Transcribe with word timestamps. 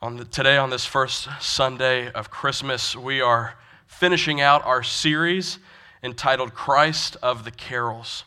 On 0.00 0.16
the, 0.16 0.24
today, 0.24 0.56
on 0.56 0.70
this 0.70 0.86
first 0.86 1.28
Sunday 1.42 2.10
of 2.12 2.30
Christmas, 2.30 2.96
we 2.96 3.20
are 3.20 3.58
finishing 3.86 4.40
out 4.40 4.64
our 4.64 4.82
series 4.82 5.58
entitled 6.02 6.54
Christ 6.54 7.18
of 7.22 7.44
the 7.44 7.50
Carols. 7.50 8.24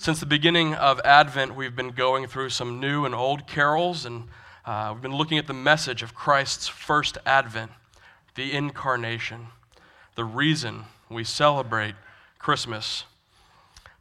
Since 0.00 0.20
the 0.20 0.26
beginning 0.26 0.74
of 0.74 1.00
Advent, 1.04 1.56
we've 1.56 1.74
been 1.74 1.90
going 1.90 2.28
through 2.28 2.50
some 2.50 2.78
new 2.78 3.04
and 3.04 3.12
old 3.12 3.48
carols, 3.48 4.06
and 4.06 4.28
uh, 4.64 4.92
we've 4.92 5.02
been 5.02 5.16
looking 5.16 5.38
at 5.38 5.48
the 5.48 5.52
message 5.52 6.04
of 6.04 6.14
Christ's 6.14 6.68
first 6.68 7.18
Advent, 7.26 7.72
the 8.36 8.52
incarnation, 8.52 9.48
the 10.14 10.24
reason 10.24 10.84
we 11.10 11.24
celebrate 11.24 11.96
Christmas. 12.38 13.06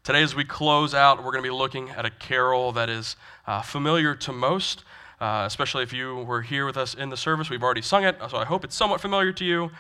Today, 0.03 0.21
as 0.21 0.35
we 0.35 0.43
close 0.43 0.93
out, 0.93 1.17
we're 1.17 1.31
going 1.31 1.43
to 1.43 1.49
be 1.49 1.55
looking 1.55 1.89
at 1.89 2.05
a 2.05 2.11
carol 2.11 2.71
that 2.73 2.91
is 2.91 3.15
uh, 3.47 3.63
familiar 3.63 4.13
to 4.13 4.31
most, 4.31 4.83
uh, 5.19 5.45
especially 5.47 5.81
if 5.81 5.91
you 5.91 6.17
were 6.17 6.43
here 6.43 6.67
with 6.67 6.77
us 6.77 6.93
in 6.93 7.09
the 7.09 7.17
service. 7.17 7.49
We've 7.49 7.63
already 7.63 7.81
sung 7.81 8.03
it, 8.03 8.17
so 8.29 8.37
I 8.37 8.45
hope 8.45 8.63
it's 8.63 8.75
somewhat 8.75 9.01
familiar 9.01 9.33
to 9.33 9.43
you. 9.43 9.71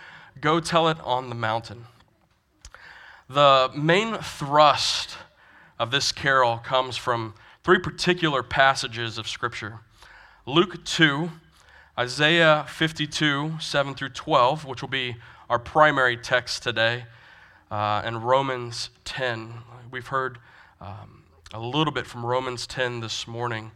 Go 0.41 0.59
tell 0.59 0.87
it 0.87 0.97
on 1.03 1.29
the 1.29 1.35
mountain. 1.35 1.85
The 3.29 3.69
main 3.75 4.15
thrust 4.15 5.15
of 5.79 5.91
this 5.91 6.11
carol 6.11 6.57
comes 6.57 6.97
from 6.97 7.33
three 7.63 7.79
particular 7.79 8.43
passages 8.43 9.17
of 9.17 9.27
Scripture 9.27 9.79
Luke 10.45 10.85
2, 10.85 11.29
Isaiah 11.99 12.65
52, 12.69 13.55
7 13.59 13.95
through 13.95 14.09
12, 14.09 14.63
which 14.65 14.81
will 14.81 14.89
be 14.89 15.17
our 15.49 15.59
primary 15.59 16.15
text 16.15 16.63
today, 16.63 17.05
uh, 17.69 18.01
and 18.05 18.23
Romans 18.23 18.89
10. 19.03 19.53
We've 19.91 20.07
heard 20.07 20.37
um, 20.79 21.23
a 21.53 21.59
little 21.59 21.91
bit 21.91 22.07
from 22.07 22.25
Romans 22.25 22.65
10 22.65 23.01
this 23.01 23.27
morning. 23.27 23.71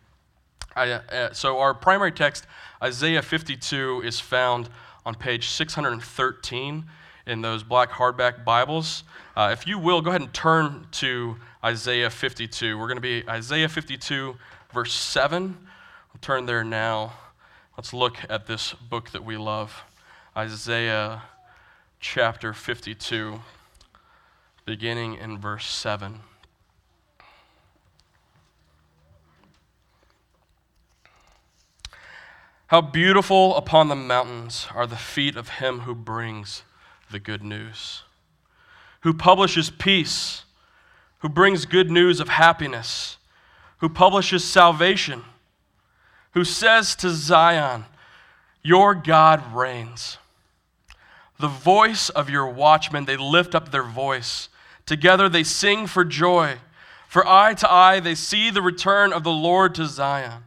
I, 0.75 0.91
uh, 0.91 1.33
so, 1.33 1.59
our 1.59 1.73
primary 1.73 2.13
text, 2.13 2.47
Isaiah 2.81 3.21
52, 3.21 4.03
is 4.05 4.21
found 4.21 4.69
on 5.05 5.15
page 5.15 5.49
613 5.49 6.85
in 7.25 7.41
those 7.41 7.63
black 7.63 7.91
hardback 7.91 8.43
Bibles. 8.43 9.03
Uh, 9.35 9.49
if 9.51 9.67
you 9.67 9.77
will, 9.77 10.01
go 10.01 10.09
ahead 10.09 10.21
and 10.21 10.33
turn 10.33 10.87
to 10.91 11.37
Isaiah 11.63 12.09
52. 12.09 12.77
We're 12.77 12.87
going 12.87 12.97
to 12.97 13.01
be 13.01 13.23
Isaiah 13.29 13.69
52, 13.69 14.35
verse 14.73 14.93
7. 14.93 15.57
We'll 16.13 16.19
turn 16.21 16.45
there 16.45 16.63
now. 16.63 17.13
Let's 17.77 17.93
look 17.93 18.17
at 18.29 18.47
this 18.47 18.73
book 18.73 19.11
that 19.11 19.23
we 19.23 19.37
love 19.37 19.83
Isaiah 20.35 21.23
chapter 21.99 22.53
52, 22.53 23.41
beginning 24.65 25.15
in 25.15 25.37
verse 25.37 25.67
7. 25.67 26.19
How 32.67 32.79
beautiful 32.79 33.55
upon 33.57 33.89
the 33.89 33.97
mountains 33.97 34.67
are 34.73 34.87
the 34.87 34.95
feet 34.95 35.35
of 35.35 35.49
him 35.49 35.81
who 35.81 35.93
brings 35.93 36.63
the 37.11 37.19
good 37.19 37.43
news, 37.43 38.03
who 39.01 39.13
publishes 39.13 39.69
peace 39.69 40.43
who 41.21 41.29
brings 41.29 41.65
good 41.65 41.91
news 41.91 42.19
of 42.19 42.29
happiness, 42.29 43.17
who 43.77 43.89
publishes 43.89 44.43
salvation, 44.43 45.23
who 46.31 46.43
says 46.43 46.95
to 46.95 47.09
Zion, 47.11 47.85
Your 48.63 48.95
God 48.95 49.53
reigns. 49.53 50.17
The 51.39 51.47
voice 51.47 52.09
of 52.09 52.29
your 52.29 52.47
watchmen, 52.47 53.05
they 53.05 53.17
lift 53.17 53.53
up 53.53 53.71
their 53.71 53.83
voice. 53.83 54.49
Together 54.85 55.29
they 55.29 55.43
sing 55.43 55.85
for 55.87 56.03
joy. 56.03 56.57
For 57.07 57.27
eye 57.27 57.53
to 57.55 57.71
eye 57.71 57.99
they 57.99 58.15
see 58.15 58.49
the 58.49 58.61
return 58.61 59.13
of 59.13 59.23
the 59.23 59.31
Lord 59.31 59.75
to 59.75 59.85
Zion. 59.85 60.43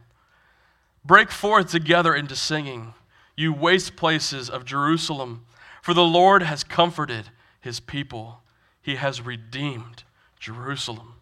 Break 1.05 1.31
forth 1.31 1.69
together 1.69 2.13
into 2.15 2.35
singing, 2.35 2.93
you 3.37 3.53
waste 3.53 3.95
places 3.95 4.49
of 4.49 4.65
Jerusalem, 4.65 5.45
for 5.85 5.93
the 5.93 6.03
Lord 6.03 6.41
has 6.41 6.63
comforted 6.63 7.29
his 7.61 7.79
people, 7.79 8.41
he 8.81 8.95
has 8.95 9.21
redeemed 9.21 10.03
Jerusalem. 10.39 11.17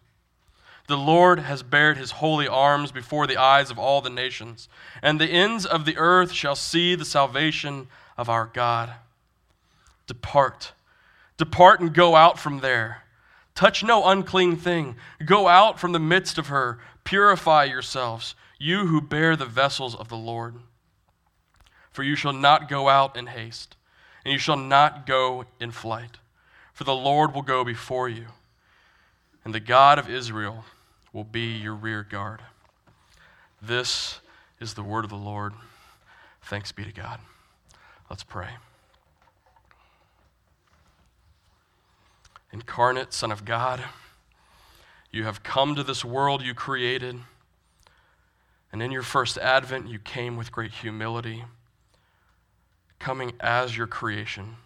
The 0.88 0.96
Lord 0.96 1.40
has 1.40 1.62
bared 1.62 1.98
his 1.98 2.12
holy 2.12 2.48
arms 2.48 2.90
before 2.90 3.26
the 3.26 3.36
eyes 3.36 3.70
of 3.70 3.78
all 3.78 4.00
the 4.00 4.08
nations, 4.08 4.70
and 5.02 5.20
the 5.20 5.26
ends 5.26 5.66
of 5.66 5.84
the 5.84 5.98
earth 5.98 6.32
shall 6.32 6.56
see 6.56 6.94
the 6.94 7.04
salvation 7.04 7.88
of 8.16 8.30
our 8.30 8.46
God. 8.46 8.94
Depart, 10.06 10.72
depart 11.36 11.80
and 11.80 11.92
go 11.92 12.16
out 12.16 12.38
from 12.38 12.60
there. 12.60 13.02
Touch 13.54 13.84
no 13.84 14.06
unclean 14.06 14.56
thing. 14.56 14.96
Go 15.26 15.46
out 15.46 15.78
from 15.78 15.92
the 15.92 16.00
midst 16.00 16.38
of 16.38 16.46
her. 16.46 16.78
Purify 17.04 17.64
yourselves, 17.64 18.34
you 18.58 18.86
who 18.86 19.02
bear 19.02 19.36
the 19.36 19.44
vessels 19.44 19.94
of 19.94 20.08
the 20.08 20.16
Lord. 20.16 20.54
For 21.90 22.02
you 22.02 22.16
shall 22.16 22.32
not 22.32 22.66
go 22.66 22.88
out 22.88 23.14
in 23.14 23.26
haste, 23.26 23.76
and 24.24 24.32
you 24.32 24.38
shall 24.38 24.56
not 24.56 25.06
go 25.06 25.44
in 25.60 25.70
flight, 25.70 26.18
for 26.72 26.84
the 26.84 26.94
Lord 26.94 27.34
will 27.34 27.42
go 27.42 27.64
before 27.64 28.08
you 28.08 28.26
and 29.44 29.54
the 29.54 29.60
God 29.60 29.98
of 29.98 30.08
Israel 30.08 30.64
will 31.12 31.24
be 31.24 31.56
your 31.56 31.74
rear 31.74 32.02
guard. 32.02 32.40
This 33.60 34.20
is 34.58 34.74
the 34.74 34.82
word 34.82 35.04
of 35.04 35.10
the 35.10 35.16
Lord. 35.16 35.52
Thanks 36.42 36.72
be 36.72 36.84
to 36.84 36.92
God. 36.92 37.20
Let's 38.08 38.24
pray. 38.24 38.48
Incarnate 42.52 43.12
Son 43.12 43.30
of 43.30 43.44
God, 43.44 43.82
you 45.10 45.24
have 45.24 45.42
come 45.42 45.74
to 45.74 45.82
this 45.82 46.04
world 46.04 46.42
you 46.42 46.54
created, 46.54 47.18
and 48.72 48.82
in 48.82 48.92
your 48.92 49.02
first 49.02 49.36
advent, 49.38 49.88
you 49.88 49.98
came 49.98 50.36
with 50.36 50.52
great 50.52 50.72
humility, 50.72 51.44
coming 52.98 53.32
as 53.40 53.76
your 53.76 53.86
creation 53.86 54.56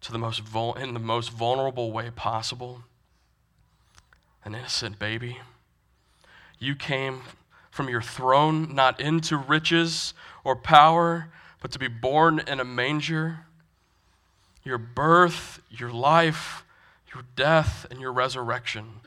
to 0.00 0.12
the 0.12 0.18
most 0.18 0.40
vul- 0.40 0.74
in 0.74 0.94
the 0.94 1.00
most 1.00 1.30
vulnerable 1.30 1.92
way 1.92 2.10
possible 2.10 2.82
an 4.44 4.54
innocent 4.54 4.98
baby. 4.98 5.38
You 6.58 6.74
came 6.74 7.22
from 7.70 7.88
your 7.88 8.02
throne 8.02 8.74
not 8.74 9.00
into 9.00 9.36
riches 9.36 10.14
or 10.44 10.56
power, 10.56 11.28
but 11.60 11.70
to 11.72 11.78
be 11.78 11.88
born 11.88 12.40
in 12.40 12.60
a 12.60 12.64
manger. 12.64 13.40
Your 14.64 14.78
birth, 14.78 15.60
your 15.70 15.90
life, 15.90 16.64
your 17.14 17.24
death, 17.36 17.86
and 17.90 18.00
your 18.00 18.12
resurrection 18.12 19.00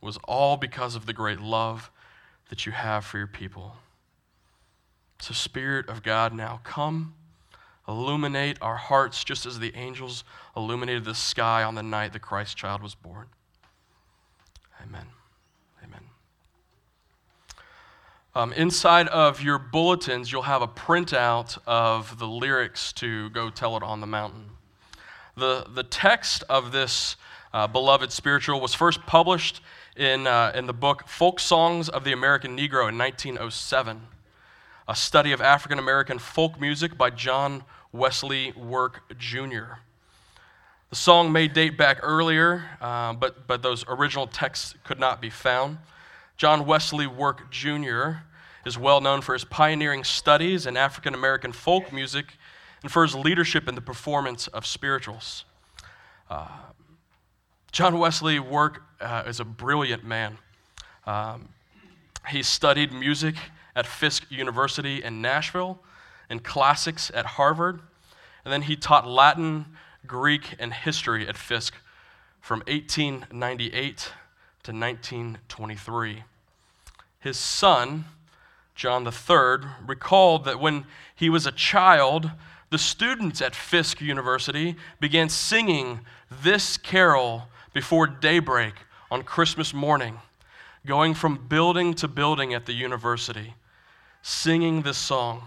was 0.00 0.16
all 0.28 0.56
because 0.56 0.94
of 0.94 1.06
the 1.06 1.12
great 1.12 1.40
love 1.40 1.90
that 2.48 2.66
you 2.66 2.72
have 2.72 3.04
for 3.04 3.18
your 3.18 3.26
people. 3.26 3.76
So, 5.20 5.34
Spirit 5.34 5.88
of 5.88 6.02
God, 6.02 6.32
now 6.32 6.60
come, 6.64 7.14
illuminate 7.90 8.56
our 8.62 8.76
hearts 8.76 9.24
just 9.24 9.44
as 9.46 9.58
the 9.58 9.74
angels 9.74 10.24
illuminated 10.56 11.04
the 11.04 11.14
sky 11.14 11.62
on 11.62 11.74
the 11.74 11.82
night 11.82 12.12
the 12.12 12.18
Christ 12.18 12.56
child 12.56 12.82
was 12.82 12.94
born. 12.94 13.26
Amen. 14.82 15.06
Amen. 15.84 16.00
Um, 18.34 18.52
inside 18.52 19.08
of 19.08 19.42
your 19.42 19.58
bulletins, 19.58 20.30
you'll 20.30 20.42
have 20.42 20.62
a 20.62 20.68
printout 20.68 21.58
of 21.66 22.18
the 22.18 22.28
lyrics 22.28 22.92
to 22.94 23.28
Go 23.30 23.50
Tell 23.50 23.76
It 23.76 23.82
on 23.82 24.00
the 24.00 24.06
Mountain. 24.06 24.50
The, 25.36 25.66
the 25.74 25.82
text 25.82 26.44
of 26.48 26.72
this 26.72 27.16
uh, 27.52 27.66
beloved 27.66 28.12
spiritual 28.12 28.60
was 28.60 28.74
first 28.74 29.04
published 29.06 29.60
in, 29.96 30.26
uh, 30.26 30.52
in 30.54 30.66
the 30.66 30.72
book 30.72 31.08
Folk 31.08 31.40
Songs 31.40 31.88
of 31.88 32.04
the 32.04 32.12
American 32.12 32.56
Negro 32.56 32.88
in 32.88 32.96
1907, 32.96 34.00
a 34.88 34.94
study 34.94 35.32
of 35.32 35.40
African 35.40 35.78
American 35.78 36.18
folk 36.18 36.60
music 36.60 36.96
by 36.96 37.10
John 37.10 37.64
Wesley 37.92 38.52
Work 38.52 39.18
Jr. 39.18 39.78
The 40.90 40.96
song 40.96 41.32
may 41.32 41.48
date 41.48 41.76
back 41.76 41.98
earlier, 42.02 42.64
uh, 42.80 43.12
but, 43.12 43.46
but 43.46 43.62
those 43.62 43.84
original 43.88 44.26
texts 44.26 44.74
could 44.84 44.98
not 44.98 45.20
be 45.20 45.30
found. 45.30 45.78
John 46.36 46.66
Wesley 46.66 47.06
Work 47.06 47.50
Jr. 47.50 48.22
is 48.64 48.78
well 48.78 49.00
known 49.00 49.20
for 49.20 49.32
his 49.32 49.44
pioneering 49.44 50.04
studies 50.04 50.66
in 50.66 50.76
African 50.76 51.14
American 51.14 51.52
folk 51.52 51.92
music 51.92 52.36
and 52.82 52.90
for 52.90 53.02
his 53.02 53.14
leadership 53.14 53.68
in 53.68 53.74
the 53.74 53.80
performance 53.80 54.46
of 54.48 54.66
spirituals. 54.66 55.44
Uh, 56.28 56.48
John 57.72 57.98
Wesley 57.98 58.38
Work 58.38 58.82
uh, 59.00 59.24
is 59.26 59.38
a 59.38 59.44
brilliant 59.44 60.04
man. 60.04 60.38
Um, 61.06 61.50
he 62.28 62.42
studied 62.42 62.92
music 62.92 63.34
at 63.76 63.86
Fisk 63.86 64.26
University 64.30 65.02
in 65.02 65.20
Nashville 65.22 65.78
and 66.30 66.42
classics 66.42 67.10
at 67.12 67.26
Harvard, 67.26 67.80
and 68.44 68.52
then 68.52 68.62
he 68.62 68.76
taught 68.76 69.06
Latin 69.06 69.66
Greek, 70.06 70.56
and 70.58 70.72
history 70.72 71.28
at 71.28 71.36
Fisk 71.36 71.74
from 72.40 72.60
1898 72.60 74.12
to 74.62 74.72
1923. 74.72 76.24
His 77.20 77.38
son, 77.38 78.06
John 78.74 79.06
III, 79.06 79.68
recalled 79.86 80.44
that 80.44 80.58
when 80.58 80.84
he 81.14 81.28
was 81.28 81.46
a 81.46 81.52
child, 81.52 82.30
the 82.70 82.78
students 82.78 83.42
at 83.42 83.54
Fisk 83.54 84.00
University 84.00 84.76
began 85.00 85.28
singing 85.28 86.00
this 86.42 86.76
carol 86.76 87.48
before 87.72 88.06
daybreak 88.06 88.74
on 89.10 89.22
Christmas 89.22 89.74
morning, 89.74 90.18
going 90.86 91.14
from 91.14 91.46
building 91.46 91.94
to 91.94 92.08
building 92.08 92.54
at 92.54 92.66
the 92.66 92.72
university, 92.72 93.54
singing 94.22 94.82
this 94.82 94.98
song. 94.98 95.42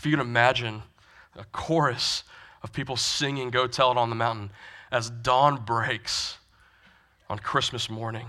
If 0.00 0.06
you 0.06 0.12
can 0.12 0.20
imagine 0.20 0.82
a 1.36 1.44
chorus 1.52 2.24
of 2.62 2.72
people 2.72 2.96
singing 2.96 3.50
Go 3.50 3.66
Tell 3.66 3.90
It 3.92 3.98
on 3.98 4.08
the 4.08 4.16
Mountain 4.16 4.50
as 4.90 5.10
dawn 5.10 5.62
breaks 5.62 6.38
on 7.28 7.38
Christmas 7.38 7.90
morning. 7.90 8.26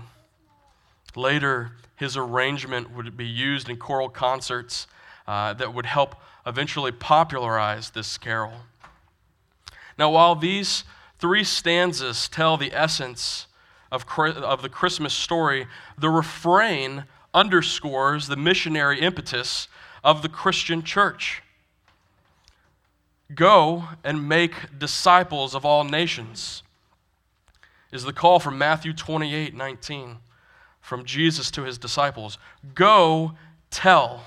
Later, 1.16 1.72
his 1.96 2.14
arrangement 2.14 2.94
would 2.94 3.16
be 3.16 3.24
used 3.24 3.70
in 3.70 3.78
choral 3.78 4.10
concerts 4.10 4.86
uh, 5.26 5.54
that 5.54 5.72
would 5.72 5.86
help 5.86 6.16
eventually 6.46 6.92
popularize 6.92 7.88
this 7.88 8.18
carol. 8.18 8.52
Now, 9.98 10.10
while 10.10 10.34
these 10.34 10.84
three 11.18 11.42
stanzas 11.42 12.28
tell 12.28 12.58
the 12.58 12.74
essence 12.74 13.46
of, 13.90 14.04
of 14.18 14.60
the 14.60 14.68
Christmas 14.68 15.14
story, 15.14 15.66
the 15.96 16.10
refrain 16.10 17.04
underscores 17.32 18.26
the 18.28 18.36
missionary 18.36 19.00
impetus 19.00 19.68
of 20.04 20.20
the 20.20 20.28
Christian 20.28 20.82
church. 20.82 21.42
Go 23.34 23.84
and 24.04 24.28
make 24.28 24.78
disciples 24.78 25.54
of 25.54 25.64
all 25.64 25.84
nations 25.84 26.62
is 27.92 28.04
the 28.04 28.12
call 28.12 28.40
from 28.40 28.58
Matthew 28.58 28.92
28 28.92 29.54
19 29.54 30.16
from 30.80 31.04
Jesus 31.04 31.50
to 31.52 31.62
his 31.62 31.78
disciples. 31.78 32.38
Go 32.74 33.32
tell, 33.70 34.24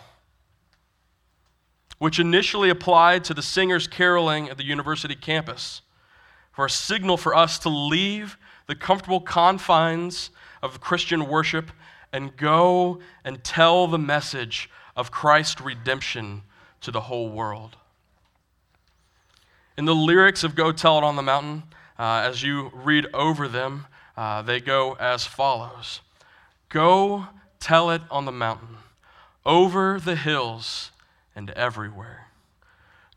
which 1.98 2.20
initially 2.20 2.70
applied 2.70 3.24
to 3.26 3.34
the 3.34 3.42
singers 3.42 3.88
caroling 3.88 4.50
at 4.50 4.58
the 4.58 4.64
university 4.64 5.16
campus, 5.16 5.82
for 6.54 6.66
a 6.66 6.70
signal 6.70 7.18
for 7.18 7.36
us 7.36 7.60
to 7.60 7.70
leave 7.70 8.38
the 8.68 8.76
comfortable 8.76 9.20
confines 9.20 10.30
of 10.64 10.80
Christian 10.80 11.28
worship 11.28 11.72
and 12.14 12.38
go 12.38 13.00
and 13.26 13.44
tell 13.44 13.88
the 13.88 14.00
message 14.00 14.70
of 14.96 15.12
Christ's 15.12 15.60
redemption 15.60 16.44
to 16.82 16.92
the 16.92 17.02
whole 17.02 17.30
world. 17.30 17.76
In 19.78 19.84
the 19.84 19.96
lyrics 19.96 20.46
of 20.46 20.56
Go 20.56 20.72
Tell 20.72 20.98
It 20.98 21.04
on 21.04 21.18
the 21.18 21.22
Mountain, 21.22 21.64
uh, 22.00 22.24
as 22.26 22.44
you 22.44 22.72
read 22.74 23.08
over 23.14 23.48
them, 23.50 23.88
uh, 24.16 24.42
they 24.42 24.62
go 24.62 24.94
as 24.94 25.26
follows 25.26 26.00
Go 26.70 27.28
tell 27.60 27.90
it 27.92 28.02
on 28.10 28.26
the 28.26 28.32
mountain, 28.32 28.78
over 29.46 30.00
the 30.00 30.16
hills, 30.16 30.92
and 31.36 31.50
everywhere. 31.52 32.28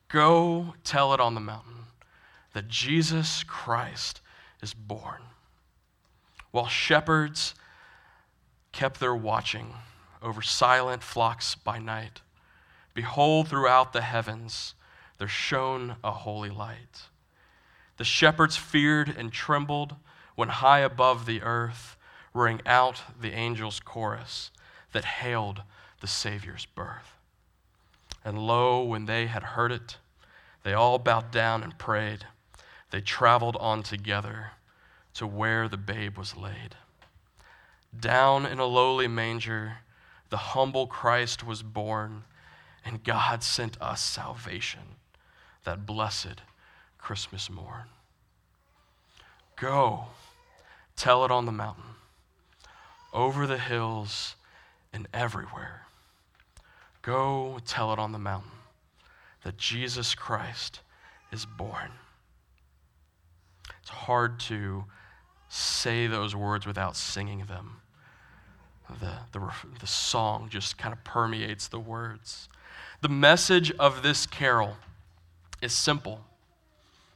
Go 0.09 0.75
tell 0.85 1.15
it 1.15 1.21
on 1.21 1.35
the 1.35 1.41
mountain 1.41 1.85
that 2.55 2.69
Jesus 2.69 3.45
Christ 3.45 4.21
is 4.61 4.75
born. 4.75 5.23
While 6.51 6.69
shepherds 6.69 7.55
kept 8.73 9.01
their 9.01 9.15
watching 9.15 9.75
over 10.23 10.43
silent 10.43 11.03
flocks 11.03 11.55
by 11.55 11.79
night, 11.79 12.21
behold, 12.95 13.49
throughout 13.49 13.93
the 13.93 14.03
heavens, 14.03 14.75
there 15.19 15.29
shone 15.29 15.97
a 16.03 16.13
holy 16.13 16.51
light. 16.51 17.09
The 17.97 18.05
shepherds 18.05 18.57
feared 18.57 19.09
and 19.09 19.33
trembled 19.33 19.97
when 20.37 20.49
high 20.49 20.81
above 20.81 21.27
the 21.27 21.43
earth 21.43 21.97
rang 22.33 22.61
out 22.65 23.03
the 23.21 23.33
angels' 23.33 23.81
chorus 23.81 24.53
that 24.93 25.05
hailed 25.05 25.63
the 26.01 26.07
Savior's 26.07 26.67
birth. 26.67 27.17
And 28.25 28.39
lo, 28.39 28.83
when 28.85 29.07
they 29.07 29.27
had 29.27 29.43
heard 29.43 29.73
it, 29.73 29.97
they 30.63 30.73
all 30.73 30.99
bowed 30.99 31.33
down 31.33 31.65
and 31.65 31.77
prayed. 31.79 32.27
They 32.91 33.01
traveled 33.01 33.57
on 33.57 33.83
together 33.83 34.53
to 35.15 35.27
where 35.27 35.69
the 35.69 35.77
babe 35.77 36.17
was 36.17 36.37
laid. 36.37 36.77
Down 37.99 38.47
in 38.47 38.61
a 38.61 38.67
lowly 38.67 39.09
manger, 39.09 39.79
the 40.31 40.37
humble 40.37 40.87
Christ 40.87 41.45
was 41.45 41.63
born, 41.63 42.25
and 42.85 43.03
God 43.03 43.43
sent 43.43 43.81
us 43.81 44.01
salvation 44.01 44.97
that 45.65 45.87
blessed 45.87 46.43
Christmas 46.99 47.49
morn. 47.51 47.87
Go, 49.57 50.07
tell 50.97 51.25
it 51.25 51.31
on 51.31 51.47
the 51.47 51.53
mountain, 51.53 51.97
over 53.13 53.47
the 53.47 53.59
hills, 53.59 54.37
and 54.93 55.09
everywhere. 55.13 55.83
Go, 57.03 57.59
tell 57.67 57.93
it 57.93 57.99
on 57.99 58.13
the 58.13 58.19
mountain 58.19 58.51
that 59.43 59.57
Jesus 59.57 60.15
Christ 60.15 60.81
is 61.33 61.47
born. 61.47 61.93
It's 63.81 63.91
hard 63.91 64.39
to 64.41 64.85
say 65.49 66.07
those 66.07 66.37
words 66.37 66.67
without 66.67 66.97
singing 66.97 67.47
them. 67.47 67.81
The, 69.01 69.19
the, 69.33 69.51
the 69.81 69.87
song 69.87 70.49
just 70.51 70.79
kind 70.79 70.93
of 70.93 71.05
permeates 71.05 71.69
the 71.69 71.81
words. 71.81 72.49
The 73.01 73.09
message 73.09 73.71
of 73.73 74.03
this 74.03 74.27
carol 74.27 74.77
is 75.61 75.73
simple. 75.73 76.25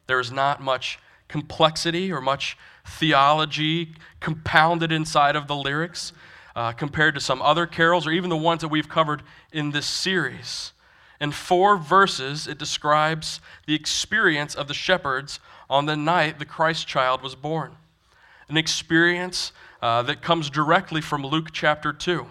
There 0.06 0.20
is 0.20 0.32
not 0.32 0.60
much 0.60 0.98
complexity 1.28 2.12
or 2.12 2.20
much 2.20 2.56
theology 2.86 3.94
compounded 4.20 4.92
inside 4.92 5.36
of 5.36 5.46
the 5.46 5.56
lyrics 5.56 6.12
uh, 6.54 6.72
compared 6.72 7.14
to 7.14 7.20
some 7.20 7.40
other 7.40 7.66
carols 7.66 8.06
or 8.06 8.10
even 8.10 8.30
the 8.30 8.36
ones 8.36 8.60
that 8.60 8.68
we've 8.68 8.88
covered 8.88 9.22
in 9.52 9.70
this 9.70 9.86
series. 9.86 10.72
In 11.20 11.30
four 11.30 11.76
verses, 11.76 12.46
it 12.46 12.58
describes 12.58 13.40
the 13.66 13.74
experience 13.74 14.54
of 14.54 14.68
the 14.68 14.74
shepherds 14.74 15.38
on 15.70 15.86
the 15.86 15.96
night 15.96 16.38
the 16.38 16.44
Christ 16.44 16.86
child 16.86 17.22
was 17.22 17.34
born. 17.34 17.76
An 18.48 18.56
experience 18.56 19.52
uh, 19.80 20.02
that 20.02 20.20
comes 20.20 20.50
directly 20.50 21.00
from 21.00 21.24
Luke 21.24 21.48
chapter 21.52 21.92
2. 21.92 22.26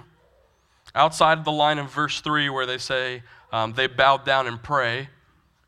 Outside 0.94 1.38
of 1.38 1.46
the 1.46 1.52
line 1.52 1.80
in 1.80 1.88
verse 1.88 2.20
3 2.22 2.50
where 2.50 2.66
they 2.66 2.78
say 2.78 3.24
um, 3.52 3.74
they 3.74 3.88
bowed 3.88 4.26
down 4.26 4.46
and 4.46 4.62
pray, 4.62 5.10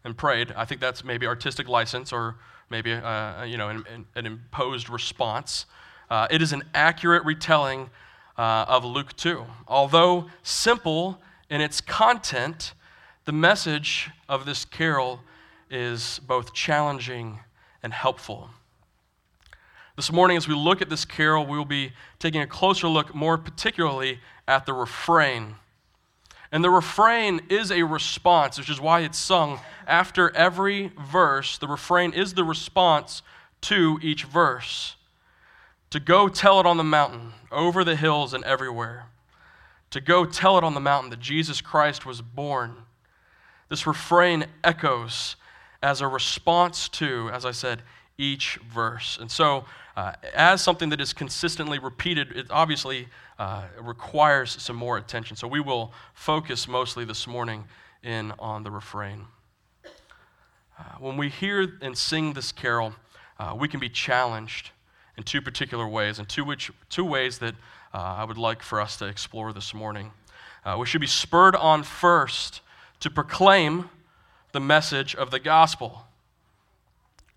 and 0.03 0.17
prayed. 0.17 0.51
I 0.51 0.65
think 0.65 0.81
that's 0.81 1.03
maybe 1.03 1.25
artistic 1.25 1.67
license 1.67 2.11
or 2.11 2.35
maybe 2.69 2.93
uh, 2.93 3.43
you 3.43 3.57
know 3.57 3.69
an, 3.69 4.05
an 4.15 4.25
imposed 4.25 4.89
response. 4.89 5.65
Uh, 6.09 6.27
it 6.29 6.41
is 6.41 6.53
an 6.53 6.63
accurate 6.73 7.23
retelling 7.25 7.89
uh, 8.37 8.65
of 8.67 8.83
Luke 8.83 9.15
2. 9.15 9.45
Although 9.67 10.29
simple 10.43 11.19
in 11.49 11.61
its 11.61 11.81
content, 11.81 12.73
the 13.25 13.31
message 13.31 14.09
of 14.27 14.45
this 14.45 14.65
carol 14.65 15.21
is 15.69 16.19
both 16.27 16.53
challenging 16.53 17.39
and 17.81 17.93
helpful. 17.93 18.49
This 19.95 20.11
morning, 20.11 20.37
as 20.37 20.47
we 20.47 20.55
look 20.55 20.81
at 20.81 20.89
this 20.89 21.05
carol, 21.05 21.45
we 21.45 21.57
will 21.57 21.65
be 21.65 21.91
taking 22.17 22.41
a 22.41 22.47
closer 22.47 22.87
look, 22.87 23.13
more 23.13 23.37
particularly 23.37 24.19
at 24.47 24.65
the 24.65 24.73
refrain. 24.73 25.55
And 26.53 26.63
the 26.63 26.69
refrain 26.69 27.41
is 27.49 27.71
a 27.71 27.81
response, 27.81 28.59
which 28.59 28.69
is 28.69 28.79
why 28.79 28.99
it's 28.99 29.17
sung 29.17 29.59
after 29.87 30.33
every 30.35 30.91
verse. 31.11 31.57
The 31.57 31.67
refrain 31.67 32.13
is 32.13 32.35
the 32.35 32.43
response 32.43 33.23
to 33.61 33.97
each 34.03 34.25
verse. 34.25 34.95
To 35.89 35.99
go 35.99 36.29
tell 36.29 36.59
it 36.59 36.67
on 36.67 36.77
the 36.77 36.83
mountain, 36.83 37.33
over 37.51 37.83
the 37.83 37.95
hills, 37.95 38.35
and 38.35 38.43
everywhere. 38.43 39.07
To 39.89 39.99
go 39.99 40.25
tell 40.25 40.59
it 40.59 40.63
on 40.63 40.75
the 40.75 40.79
mountain 40.79 41.09
that 41.09 41.19
Jesus 41.19 41.59
Christ 41.59 42.05
was 42.05 42.21
born. 42.21 42.75
This 43.69 43.87
refrain 43.87 44.45
echoes 44.63 45.35
as 45.81 46.01
a 46.01 46.07
response 46.07 46.87
to, 46.89 47.31
as 47.33 47.45
I 47.45 47.51
said, 47.51 47.81
each 48.17 48.59
verse. 48.71 49.17
And 49.19 49.29
so, 49.29 49.65
uh, 49.95 50.13
as 50.33 50.61
something 50.61 50.89
that 50.89 51.01
is 51.01 51.13
consistently 51.13 51.79
repeated, 51.79 52.31
it 52.35 52.47
obviously 52.49 53.07
uh, 53.39 53.63
requires 53.81 54.61
some 54.61 54.75
more 54.75 54.97
attention. 54.97 55.35
So 55.35 55.47
we 55.47 55.59
will 55.59 55.91
focus 56.13 56.67
mostly 56.67 57.05
this 57.05 57.27
morning 57.27 57.65
in 58.03 58.33
on 58.39 58.63
the 58.63 58.71
refrain. 58.71 59.25
Uh, 60.77 60.83
when 60.99 61.17
we 61.17 61.29
hear 61.29 61.77
and 61.81 61.97
sing 61.97 62.33
this 62.33 62.51
carol, 62.51 62.93
uh, 63.39 63.55
we 63.57 63.67
can 63.67 63.79
be 63.79 63.89
challenged 63.89 64.71
in 65.17 65.23
two 65.23 65.41
particular 65.41 65.87
ways, 65.87 66.17
and 66.17 66.27
two, 66.27 66.43
which, 66.43 66.71
two 66.89 67.05
ways 67.05 67.37
that 67.37 67.53
uh, 67.93 67.97
I 67.97 68.23
would 68.23 68.37
like 68.37 68.63
for 68.63 68.81
us 68.81 68.97
to 68.97 69.05
explore 69.05 69.53
this 69.53 69.73
morning. 69.73 70.11
Uh, 70.65 70.77
we 70.79 70.85
should 70.85 71.01
be 71.01 71.07
spurred 71.07 71.55
on 71.55 71.83
first 71.83 72.61
to 72.99 73.09
proclaim 73.09 73.89
the 74.53 74.59
message 74.59 75.13
of 75.13 75.29
the 75.29 75.39
gospel. 75.39 76.07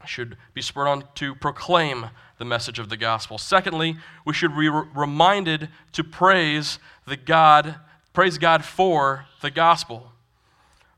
Should 0.05 0.37
be 0.55 0.63
spurred 0.63 0.87
on 0.87 1.05
to 1.17 1.35
proclaim 1.35 2.11
the 2.39 2.45
message 2.45 2.79
of 2.79 2.89
the 2.89 2.97
gospel. 2.97 3.39
Secondly, 3.39 3.97
we 4.25 4.35
should 4.35 4.57
be 4.57 4.69
reminded 4.69 5.69
to 5.93 6.05
praise 6.05 6.79
the 7.09 7.17
God, 7.17 7.77
praise 8.13 8.39
God 8.39 8.65
for 8.65 9.27
the 9.41 9.51
gospel, 9.51 10.13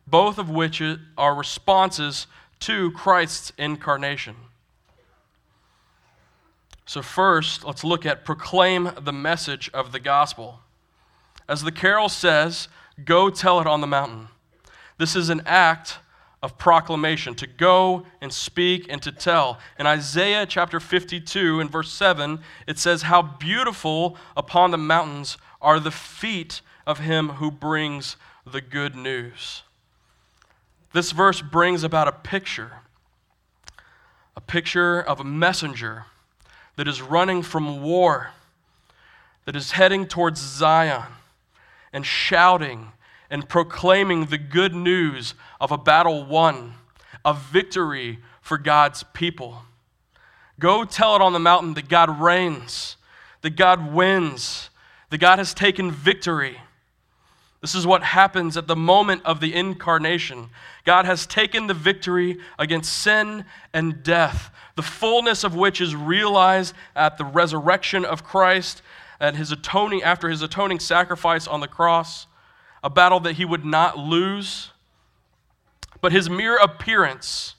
both 0.06 0.36
of 0.36 0.50
which 0.50 0.82
are 1.16 1.34
responses 1.34 2.26
to 2.60 2.90
Christ's 2.90 3.52
incarnation. 3.56 4.36
So, 6.84 7.00
first, 7.00 7.64
let's 7.64 7.84
look 7.84 8.04
at 8.04 8.24
proclaim 8.24 8.90
the 9.00 9.12
message 9.12 9.70
of 9.72 9.92
the 9.92 10.00
gospel. 10.00 10.60
As 11.48 11.62
the 11.62 11.72
carol 11.72 12.10
says, 12.10 12.68
go 13.04 13.30
tell 13.30 13.60
it 13.60 13.66
on 13.66 13.80
the 13.80 13.86
mountain. 13.86 14.28
This 14.98 15.14
is 15.16 15.30
an 15.30 15.42
act 15.46 15.98
of 16.42 16.56
proclamation, 16.56 17.34
to 17.34 17.46
go 17.46 18.06
and 18.20 18.32
speak 18.32 18.86
and 18.88 19.02
to 19.02 19.10
tell. 19.10 19.58
In 19.78 19.86
Isaiah 19.86 20.46
chapter 20.46 20.78
52 20.78 21.60
and 21.60 21.70
verse 21.70 21.92
7, 21.92 22.38
it 22.66 22.78
says, 22.78 23.02
How 23.02 23.22
beautiful 23.22 24.16
upon 24.36 24.70
the 24.70 24.78
mountains 24.78 25.36
are 25.60 25.80
the 25.80 25.90
feet 25.90 26.60
of 26.86 27.00
him 27.00 27.30
who 27.30 27.50
brings 27.50 28.16
the 28.46 28.60
good 28.60 28.94
news. 28.94 29.62
This 30.92 31.12
verse 31.12 31.42
brings 31.42 31.84
about 31.84 32.08
a 32.08 32.12
picture, 32.12 32.72
a 34.36 34.40
picture 34.40 35.00
of 35.00 35.20
a 35.20 35.24
messenger 35.24 36.06
that 36.76 36.88
is 36.88 37.02
running 37.02 37.42
from 37.42 37.82
war, 37.82 38.30
that 39.44 39.56
is 39.56 39.72
heading 39.72 40.06
towards 40.06 40.40
Zion 40.40 41.02
and 41.92 42.06
shouting 42.06 42.92
and 43.30 43.48
proclaiming 43.48 44.26
the 44.26 44.38
good 44.38 44.74
news 44.74 45.34
of 45.60 45.70
a 45.70 45.78
battle 45.78 46.24
won, 46.24 46.74
a 47.24 47.34
victory 47.34 48.18
for 48.40 48.58
God's 48.58 49.04
people. 49.12 49.62
Go 50.58 50.84
tell 50.84 51.14
it 51.14 51.22
on 51.22 51.32
the 51.32 51.38
mountain 51.38 51.74
that 51.74 51.88
God 51.88 52.20
reigns, 52.20 52.96
that 53.42 53.56
God 53.56 53.92
wins, 53.92 54.70
that 55.10 55.18
God 55.18 55.38
has 55.38 55.54
taken 55.54 55.90
victory. 55.90 56.58
This 57.60 57.74
is 57.74 57.86
what 57.86 58.02
happens 58.02 58.56
at 58.56 58.66
the 58.66 58.76
moment 58.76 59.22
of 59.24 59.40
the 59.40 59.54
incarnation. 59.54 60.50
God 60.84 61.04
has 61.04 61.26
taken 61.26 61.66
the 61.66 61.74
victory 61.74 62.38
against 62.58 62.92
sin 62.92 63.44
and 63.74 64.02
death, 64.02 64.50
the 64.76 64.82
fullness 64.82 65.44
of 65.44 65.54
which 65.54 65.80
is 65.80 65.94
realized 65.94 66.74
at 66.94 67.18
the 67.18 67.24
resurrection 67.24 68.04
of 68.04 68.24
Christ 68.24 68.80
and 69.20 69.36
his 69.36 69.50
atoning 69.50 70.02
after 70.02 70.28
his 70.28 70.42
atoning 70.42 70.78
sacrifice 70.78 71.46
on 71.48 71.60
the 71.60 71.68
cross 71.68 72.26
a 72.82 72.90
battle 72.90 73.20
that 73.20 73.34
he 73.34 73.44
would 73.44 73.64
not 73.64 73.98
lose. 73.98 74.70
But 76.00 76.12
his 76.12 76.30
mere 76.30 76.56
appearance 76.56 77.54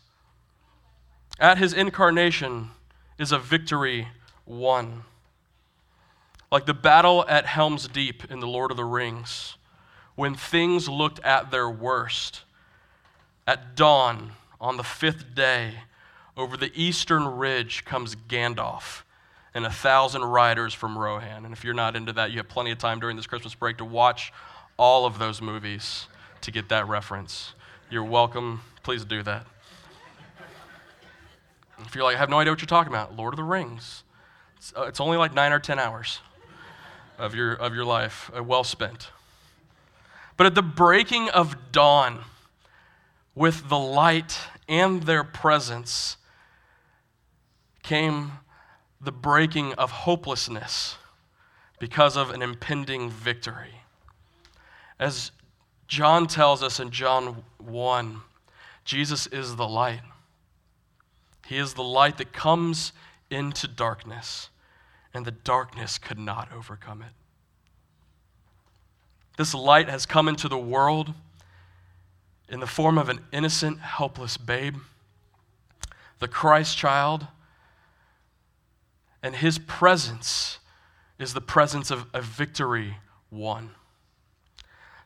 at 1.39 1.57
his 1.57 1.73
incarnation 1.73 2.71
is 3.17 3.31
a 3.31 3.39
victory 3.39 4.07
won. 4.45 5.03
Like 6.51 6.65
the 6.65 6.73
battle 6.73 7.25
at 7.27 7.45
Helm's 7.45 7.88
Deep 7.88 8.31
in 8.31 8.39
The 8.39 8.47
Lord 8.47 8.71
of 8.71 8.77
the 8.77 8.85
Rings, 8.85 9.55
when 10.15 10.35
things 10.35 10.89
looked 10.89 11.19
at 11.23 11.51
their 11.51 11.69
worst. 11.69 12.41
At 13.45 13.75
dawn, 13.75 14.33
on 14.61 14.77
the 14.77 14.83
fifth 14.83 15.33
day, 15.33 15.73
over 16.38 16.55
the 16.55 16.71
eastern 16.75 17.25
ridge 17.25 17.83
comes 17.83 18.15
Gandalf 18.15 19.03
and 19.53 19.65
a 19.65 19.71
thousand 19.71 20.23
riders 20.23 20.73
from 20.73 20.97
Rohan. 20.97 21.45
And 21.45 21.53
if 21.53 21.63
you're 21.63 21.73
not 21.73 21.95
into 21.95 22.13
that, 22.13 22.31
you 22.31 22.38
have 22.38 22.47
plenty 22.47 22.71
of 22.71 22.77
time 22.77 22.99
during 22.99 23.17
this 23.17 23.27
Christmas 23.27 23.55
break 23.55 23.77
to 23.77 23.85
watch 23.85 24.31
all 24.79 25.05
of 25.05 25.19
those 25.19 25.41
movies 25.41 26.07
to 26.39 26.51
get 26.51 26.69
that 26.69 26.88
reference. 26.88 27.53
You're 27.91 28.05
welcome. 28.05 28.62
Please 28.81 29.03
do 29.03 29.21
that. 29.24 29.45
If 31.79 31.93
you're 31.93 32.05
like, 32.05 32.15
I 32.15 32.19
have 32.19 32.29
no 32.29 32.39
idea 32.39 32.53
what 32.53 32.62
you're 32.62 32.67
talking 32.67 32.91
about, 32.91 33.15
Lord 33.15 33.33
of 33.33 33.38
the 33.38 33.43
Rings. 33.43 34.03
It's, 34.57 34.74
uh, 34.75 34.83
it's 34.83 35.01
only 35.01 35.17
like 35.17 35.33
nine 35.33 35.51
or 35.51 35.59
10 35.59 35.79
hours 35.79 36.19
of 37.17 37.36
your, 37.36 37.53
of 37.53 37.75
your 37.75 37.83
life, 37.83 38.31
uh, 38.36 38.41
well 38.41 38.63
spent. 38.63 39.09
But 40.38 40.48
at 40.48 40.55
the 40.55 40.62
breaking 40.62 41.29
of 41.29 41.74
dawn, 41.74 42.21
with 43.36 43.67
the 43.67 43.77
light 43.77 44.38
and 44.69 45.03
their 45.03 45.25
presence, 45.25 46.15
came 47.83 48.31
the 49.01 49.12
breaking 49.12 49.74
of 49.74 49.91
hopelessness 49.91 50.95
because 51.79 52.15
of 52.15 52.29
an 52.29 52.41
impending 52.41 53.09
victory. 53.09 53.78
As 54.99 55.31
John 55.87 56.27
tells 56.27 56.61
us 56.61 56.79
in 56.79 56.91
John 56.91 57.43
1, 57.57 58.21
Jesus 58.83 59.27
is 59.27 59.55
the 59.55 59.67
light. 59.67 60.01
He 61.47 61.57
is 61.57 61.73
the 61.73 61.83
light 61.83 62.17
that 62.17 62.33
comes 62.33 62.91
into 63.31 63.67
darkness, 63.67 64.49
and 65.13 65.25
the 65.25 65.31
darkness 65.31 65.97
could 65.97 66.19
not 66.19 66.49
overcome 66.53 67.01
it. 67.01 67.13
This 69.37 69.53
light 69.53 69.89
has 69.89 70.05
come 70.05 70.27
into 70.27 70.49
the 70.49 70.57
world 70.57 71.13
in 72.49 72.59
the 72.59 72.67
form 72.67 72.97
of 72.97 73.09
an 73.09 73.19
innocent, 73.31 73.79
helpless 73.79 74.35
babe, 74.35 74.75
the 76.19 76.27
Christ 76.27 76.77
child, 76.77 77.27
and 79.23 79.35
his 79.35 79.57
presence 79.57 80.59
is 81.17 81.33
the 81.33 81.41
presence 81.41 81.89
of 81.89 82.05
a 82.13 82.21
victory 82.21 82.97
won. 83.31 83.71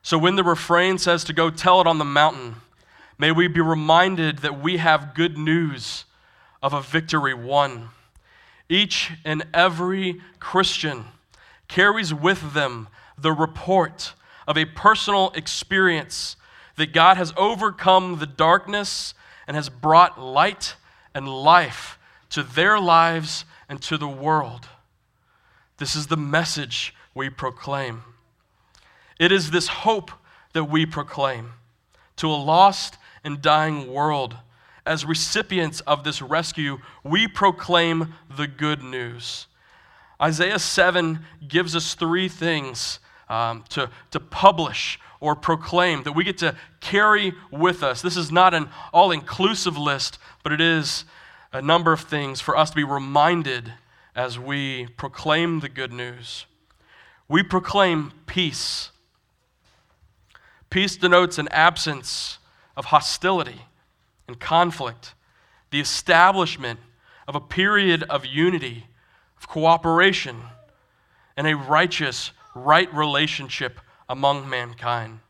So 0.04 0.18
when 0.18 0.36
the 0.36 0.44
refrain 0.44 0.98
says 0.98 1.24
to 1.24 1.32
go 1.32 1.48
tell 1.48 1.80
it 1.80 1.86
on 1.86 1.96
the 1.96 2.04
mountain, 2.04 2.56
may 3.16 3.32
we 3.32 3.48
be 3.48 3.62
reminded 3.62 4.40
that 4.40 4.60
we 4.60 4.76
have 4.76 5.14
good 5.14 5.38
news 5.38 6.04
of 6.62 6.74
a 6.74 6.82
victory 6.82 7.32
won. 7.32 7.88
Each 8.68 9.12
and 9.24 9.46
every 9.54 10.20
Christian 10.40 11.06
carries 11.68 12.12
with 12.12 12.52
them 12.52 12.88
the 13.16 13.32
report 13.32 14.12
of 14.46 14.58
a 14.58 14.66
personal 14.66 15.32
experience 15.34 16.36
that 16.76 16.92
God 16.92 17.16
has 17.16 17.32
overcome 17.38 18.18
the 18.18 18.26
darkness 18.26 19.14
and 19.48 19.56
has 19.56 19.70
brought 19.70 20.20
light 20.20 20.76
and 21.14 21.26
life 21.26 21.98
to 22.28 22.42
their 22.42 22.78
lives 22.78 23.46
and 23.70 23.80
to 23.80 23.96
the 23.96 24.06
world. 24.06 24.68
This 25.78 25.96
is 25.96 26.08
the 26.08 26.18
message 26.18 26.94
we 27.14 27.30
proclaim. 27.30 28.02
It 29.24 29.32
is 29.32 29.50
this 29.50 29.68
hope 29.68 30.10
that 30.52 30.64
we 30.64 30.84
proclaim 30.84 31.54
to 32.16 32.28
a 32.28 32.36
lost 32.36 32.98
and 33.24 33.40
dying 33.40 33.90
world. 33.90 34.36
As 34.84 35.06
recipients 35.06 35.80
of 35.80 36.04
this 36.04 36.20
rescue, 36.20 36.76
we 37.02 37.26
proclaim 37.26 38.12
the 38.36 38.46
good 38.46 38.82
news. 38.82 39.46
Isaiah 40.20 40.58
7 40.58 41.20
gives 41.48 41.74
us 41.74 41.94
three 41.94 42.28
things 42.28 42.98
um, 43.30 43.64
to, 43.70 43.88
to 44.10 44.20
publish 44.20 45.00
or 45.20 45.34
proclaim 45.34 46.02
that 46.02 46.12
we 46.12 46.22
get 46.22 46.36
to 46.38 46.54
carry 46.80 47.32
with 47.50 47.82
us. 47.82 48.02
This 48.02 48.18
is 48.18 48.30
not 48.30 48.52
an 48.52 48.68
all 48.92 49.10
inclusive 49.10 49.78
list, 49.78 50.18
but 50.42 50.52
it 50.52 50.60
is 50.60 51.06
a 51.50 51.62
number 51.62 51.94
of 51.94 52.00
things 52.00 52.42
for 52.42 52.58
us 52.58 52.68
to 52.68 52.76
be 52.76 52.84
reminded 52.84 53.72
as 54.14 54.38
we 54.38 54.88
proclaim 54.98 55.60
the 55.60 55.70
good 55.70 55.94
news. 55.94 56.44
We 57.26 57.42
proclaim 57.42 58.12
peace 58.26 58.90
Peace 60.74 60.96
denotes 60.96 61.38
an 61.38 61.46
absence 61.52 62.38
of 62.76 62.86
hostility 62.86 63.60
and 64.26 64.40
conflict, 64.40 65.14
the 65.70 65.78
establishment 65.78 66.80
of 67.28 67.36
a 67.36 67.40
period 67.40 68.02
of 68.10 68.26
unity, 68.26 68.88
of 69.38 69.46
cooperation, 69.46 70.36
and 71.36 71.46
a 71.46 71.54
righteous, 71.54 72.32
right 72.56 72.92
relationship 72.92 73.80
among 74.08 74.50
mankind. 74.50 75.20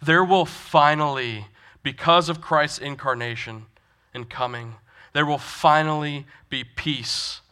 There 0.00 0.24
will 0.24 0.46
finally, 0.46 1.48
because 1.82 2.30
of 2.30 2.40
Christ's 2.40 2.78
incarnation 2.78 3.66
and 4.14 4.30
coming, 4.30 4.76
there 5.12 5.26
will 5.26 5.36
finally 5.36 6.24
be 6.48 6.64
peace. 6.64 7.42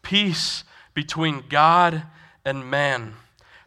Peace 0.00 0.64
between 0.94 1.44
God 1.50 2.04
and 2.46 2.70
man. 2.70 3.12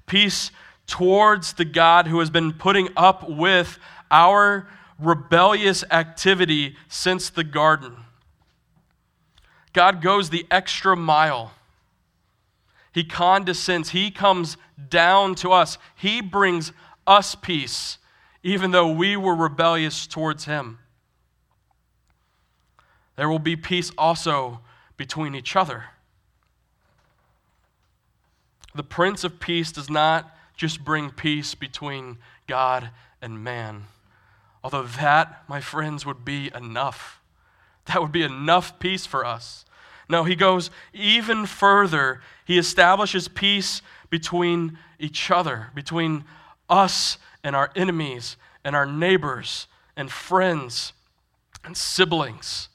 Peace 0.07 0.49
towards 0.87 1.53
the 1.53 1.65
God 1.65 2.07
who 2.07 2.19
has 2.19 2.29
been 2.29 2.53
putting 2.53 2.89
up 2.95 3.29
with 3.29 3.79
our 4.11 4.67
rebellious 4.99 5.83
activity 5.91 6.75
since 6.87 7.29
the 7.29 7.43
garden. 7.43 7.95
God 9.73 10.01
goes 10.01 10.29
the 10.29 10.45
extra 10.49 10.95
mile. 10.95 11.51
He 12.93 13.03
condescends. 13.03 13.89
He 13.89 14.09
comes 14.09 14.55
down 14.89 15.35
to 15.35 15.51
us. 15.51 15.77
He 15.95 16.21
brings 16.21 16.71
us 17.05 17.35
peace, 17.35 17.97
even 18.41 18.71
though 18.71 18.89
we 18.89 19.17
were 19.17 19.35
rebellious 19.35 20.07
towards 20.07 20.45
Him. 20.45 20.79
There 23.17 23.29
will 23.29 23.39
be 23.39 23.55
peace 23.55 23.91
also 23.97 24.61
between 24.97 25.35
each 25.35 25.55
other. 25.55 25.85
The 28.73 28.83
Prince 28.83 29.23
of 29.23 29.39
Peace 29.39 29.71
does 29.71 29.89
not 29.89 30.34
just 30.55 30.83
bring 30.83 31.09
peace 31.09 31.55
between 31.55 32.17
God 32.47 32.89
and 33.21 33.43
man. 33.43 33.85
Although 34.63 34.83
that, 34.83 35.43
my 35.47 35.61
friends, 35.61 36.05
would 36.05 36.25
be 36.25 36.51
enough. 36.55 37.21
That 37.85 38.01
would 38.01 38.11
be 38.11 38.23
enough 38.23 38.79
peace 38.79 39.05
for 39.05 39.25
us. 39.25 39.65
No, 40.09 40.23
he 40.23 40.35
goes 40.35 40.69
even 40.93 41.45
further. 41.45 42.21
He 42.45 42.57
establishes 42.57 43.27
peace 43.27 43.81
between 44.09 44.77
each 44.99 45.29
other, 45.29 45.71
between 45.73 46.25
us 46.69 47.17
and 47.43 47.55
our 47.55 47.71
enemies, 47.75 48.37
and 48.63 48.75
our 48.75 48.85
neighbors, 48.85 49.67
and 49.95 50.11
friends, 50.11 50.93
and 51.63 51.75
siblings, 51.75 52.69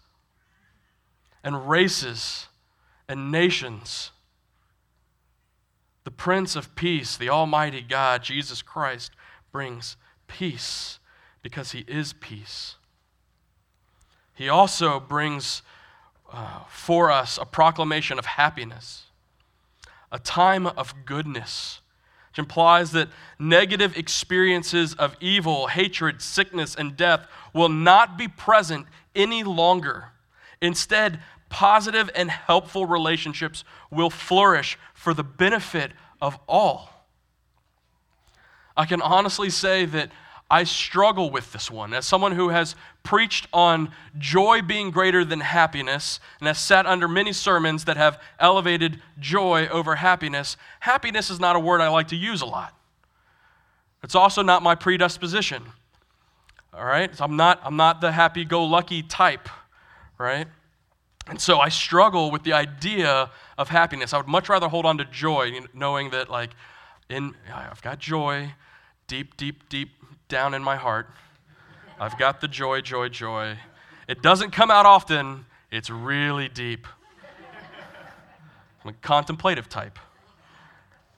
and 1.43 1.69
races, 1.69 2.47
and 3.09 3.33
nations. 3.33 4.11
The 6.05 6.11
Prince 6.11 6.57
of 6.57 6.75
Peace, 6.75 7.17
the 7.17 7.29
Almighty 7.29 7.83
God, 7.83 8.23
Jesus 8.23 8.63
Christ, 8.63 9.13
brings 9.53 9.97
peace 10.27 10.99
because 11.43 11.73
he 11.73 11.85
is 11.87 12.13
peace. 12.15 12.77
He 14.35 14.49
also 14.49 15.01
brings 15.01 15.63
uh, 16.33 16.61
for 16.69 17.11
us 17.11 17.39
a 17.41 17.45
proclamation 17.45 18.19
of 18.19 18.25
happiness, 18.25 19.05
a 20.11 20.19
time 20.19 20.67
of 20.67 20.95
goodness, 21.05 21.81
which 22.31 22.39
implies 22.39 22.93
that 22.93 23.09
negative 23.39 23.97
experiences 23.97 24.95
of 24.95 25.17
evil, 25.21 25.67
hatred, 25.67 26.23
sickness, 26.23 26.75
and 26.75 26.97
death 26.97 27.27
will 27.53 27.69
not 27.69 28.17
be 28.17 28.29
present 28.29 28.87
any 29.15 29.43
longer. 29.43 30.07
Instead, 30.63 31.21
positive 31.49 32.09
and 32.15 32.31
helpful 32.31 32.87
relationships 32.87 33.65
will 33.91 34.11
flourish 34.11 34.79
for 35.01 35.15
the 35.15 35.25
benefit 35.25 35.93
of 36.21 36.39
all. 36.47 36.91
I 38.77 38.85
can 38.85 39.01
honestly 39.01 39.49
say 39.49 39.87
that 39.87 40.11
I 40.51 40.65
struggle 40.65 41.31
with 41.31 41.55
this 41.55 41.71
one. 41.71 41.95
As 41.95 42.05
someone 42.05 42.33
who 42.33 42.51
has 42.51 42.77
preached 43.03 43.49
on 43.51 43.93
joy 44.19 44.61
being 44.61 44.91
greater 44.91 45.25
than 45.25 45.41
happiness 45.41 46.21
and 46.39 46.49
has 46.49 46.59
sat 46.59 46.85
under 46.85 47.09
many 47.09 47.33
sermons 47.33 47.87
that 47.87 47.97
have 47.97 48.21
elevated 48.39 49.01
joy 49.19 49.69
over 49.69 49.95
happiness, 49.95 50.59
happiness 50.81 51.31
is 51.31 51.41
not 51.41 51.57
a 51.57 51.61
word 51.61 51.81
I 51.81 51.89
like 51.89 52.09
to 52.09 52.17
use 52.17 52.43
a 52.43 52.47
lot. 52.47 52.75
It's 54.03 54.15
also 54.15 54.43
not 54.43 54.63
my 54.63 54.75
predisposition. 54.75 55.63
All 56.75 56.85
right? 56.85 57.17
So 57.17 57.25
I'm 57.25 57.37
not, 57.37 57.59
I'm 57.65 57.77
not 57.77 58.03
the 58.03 58.13
happy 58.13 58.45
go 58.45 58.65
lucky 58.65 59.03
type, 59.03 59.49
right? 60.19 60.47
And 61.27 61.41
so 61.41 61.59
I 61.59 61.71
struggle 61.71 62.31
with 62.31 62.43
the 62.43 62.53
idea 62.53 63.31
of 63.61 63.69
happiness. 63.69 64.15
I 64.15 64.17
would 64.17 64.27
much 64.27 64.49
rather 64.49 64.69
hold 64.69 64.87
on 64.87 64.97
to 64.99 65.05
joy, 65.05 65.53
knowing 65.75 66.11
that, 66.11 66.31
like, 66.31 66.53
in, 67.11 67.35
I've 67.55 67.83
got 67.83 67.99
joy 67.99 68.55
deep, 69.07 69.37
deep, 69.37 69.69
deep 69.69 69.91
down 70.29 70.55
in 70.55 70.65
my 70.65 70.77
heart. 70.77 71.11
I've 72.01 72.19
got 72.19 72.41
the 72.41 72.49
joy, 72.49 72.81
joy, 72.81 73.11
joy. 73.11 73.59
It 74.09 74.23
doesn't 74.23 74.53
come 74.53 74.71
out 74.71 74.87
often, 74.87 75.45
it's 75.71 75.91
really 75.91 76.49
deep. 76.49 76.87
I'm 78.83 78.91
a 78.91 78.93
contemplative 78.95 79.69
type. 79.69 79.99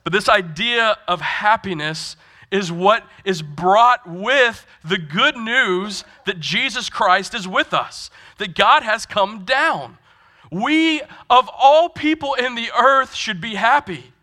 But 0.03 0.11
this 0.11 0.27
idea 0.27 0.97
of 1.07 1.21
happiness 1.21 2.17
is 2.51 2.73
what 2.73 3.05
is 3.23 3.41
brought 3.41 4.05
with 4.05 4.65
the 4.83 4.97
good 4.97 5.37
news 5.37 6.03
that 6.25 6.41
Jesus 6.41 6.89
Christ 6.89 7.33
is 7.33 7.47
with 7.47 7.73
us, 7.73 8.09
that 8.37 8.53
God 8.53 8.83
has 8.83 9.05
come 9.05 9.45
down. 9.45 9.97
We, 10.53 11.01
of 11.29 11.49
all 11.57 11.89
people 11.89 12.35
in 12.35 12.53
the 12.53 12.69
earth, 12.77 13.15
should 13.15 13.41
be 13.41 13.55
happy. 13.55 14.13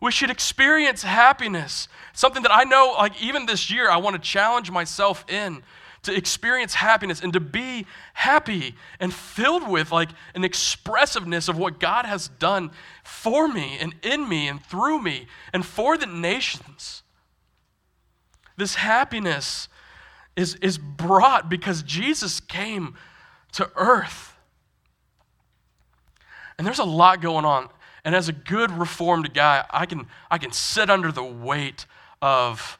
We 0.00 0.12
should 0.12 0.30
experience 0.30 1.02
happiness. 1.02 1.88
Something 2.12 2.44
that 2.44 2.54
I 2.54 2.62
know, 2.62 2.94
like 2.96 3.20
even 3.20 3.46
this 3.46 3.70
year, 3.70 3.90
I 3.90 3.96
want 3.96 4.14
to 4.14 4.22
challenge 4.22 4.70
myself 4.70 5.24
in 5.28 5.62
to 6.02 6.16
experience 6.16 6.74
happiness 6.74 7.20
and 7.20 7.32
to 7.32 7.40
be 7.40 7.84
happy 8.14 8.76
and 9.00 9.12
filled 9.12 9.68
with 9.68 9.92
like 9.92 10.10
an 10.34 10.44
expressiveness 10.44 11.48
of 11.48 11.58
what 11.58 11.80
God 11.80 12.06
has 12.06 12.28
done 12.28 12.70
for 13.04 13.48
me 13.48 13.76
and 13.78 13.94
in 14.02 14.28
me 14.28 14.48
and 14.48 14.64
through 14.64 15.02
me 15.02 15.26
and 15.52 15.66
for 15.66 15.98
the 15.98 16.06
nations. 16.06 17.02
This 18.56 18.76
happiness 18.76 19.68
is, 20.36 20.54
is 20.56 20.78
brought 20.78 21.50
because 21.50 21.82
Jesus 21.82 22.40
came 22.40 22.94
to 23.52 23.70
earth. 23.74 24.29
And 26.60 26.66
there's 26.66 26.78
a 26.78 26.84
lot 26.84 27.22
going 27.22 27.46
on. 27.46 27.70
And 28.04 28.14
as 28.14 28.28
a 28.28 28.34
good 28.34 28.70
reformed 28.70 29.32
guy, 29.32 29.64
I 29.70 29.86
can, 29.86 30.06
I 30.30 30.36
can 30.36 30.52
sit 30.52 30.90
under 30.90 31.10
the 31.10 31.24
weight 31.24 31.86
of, 32.20 32.78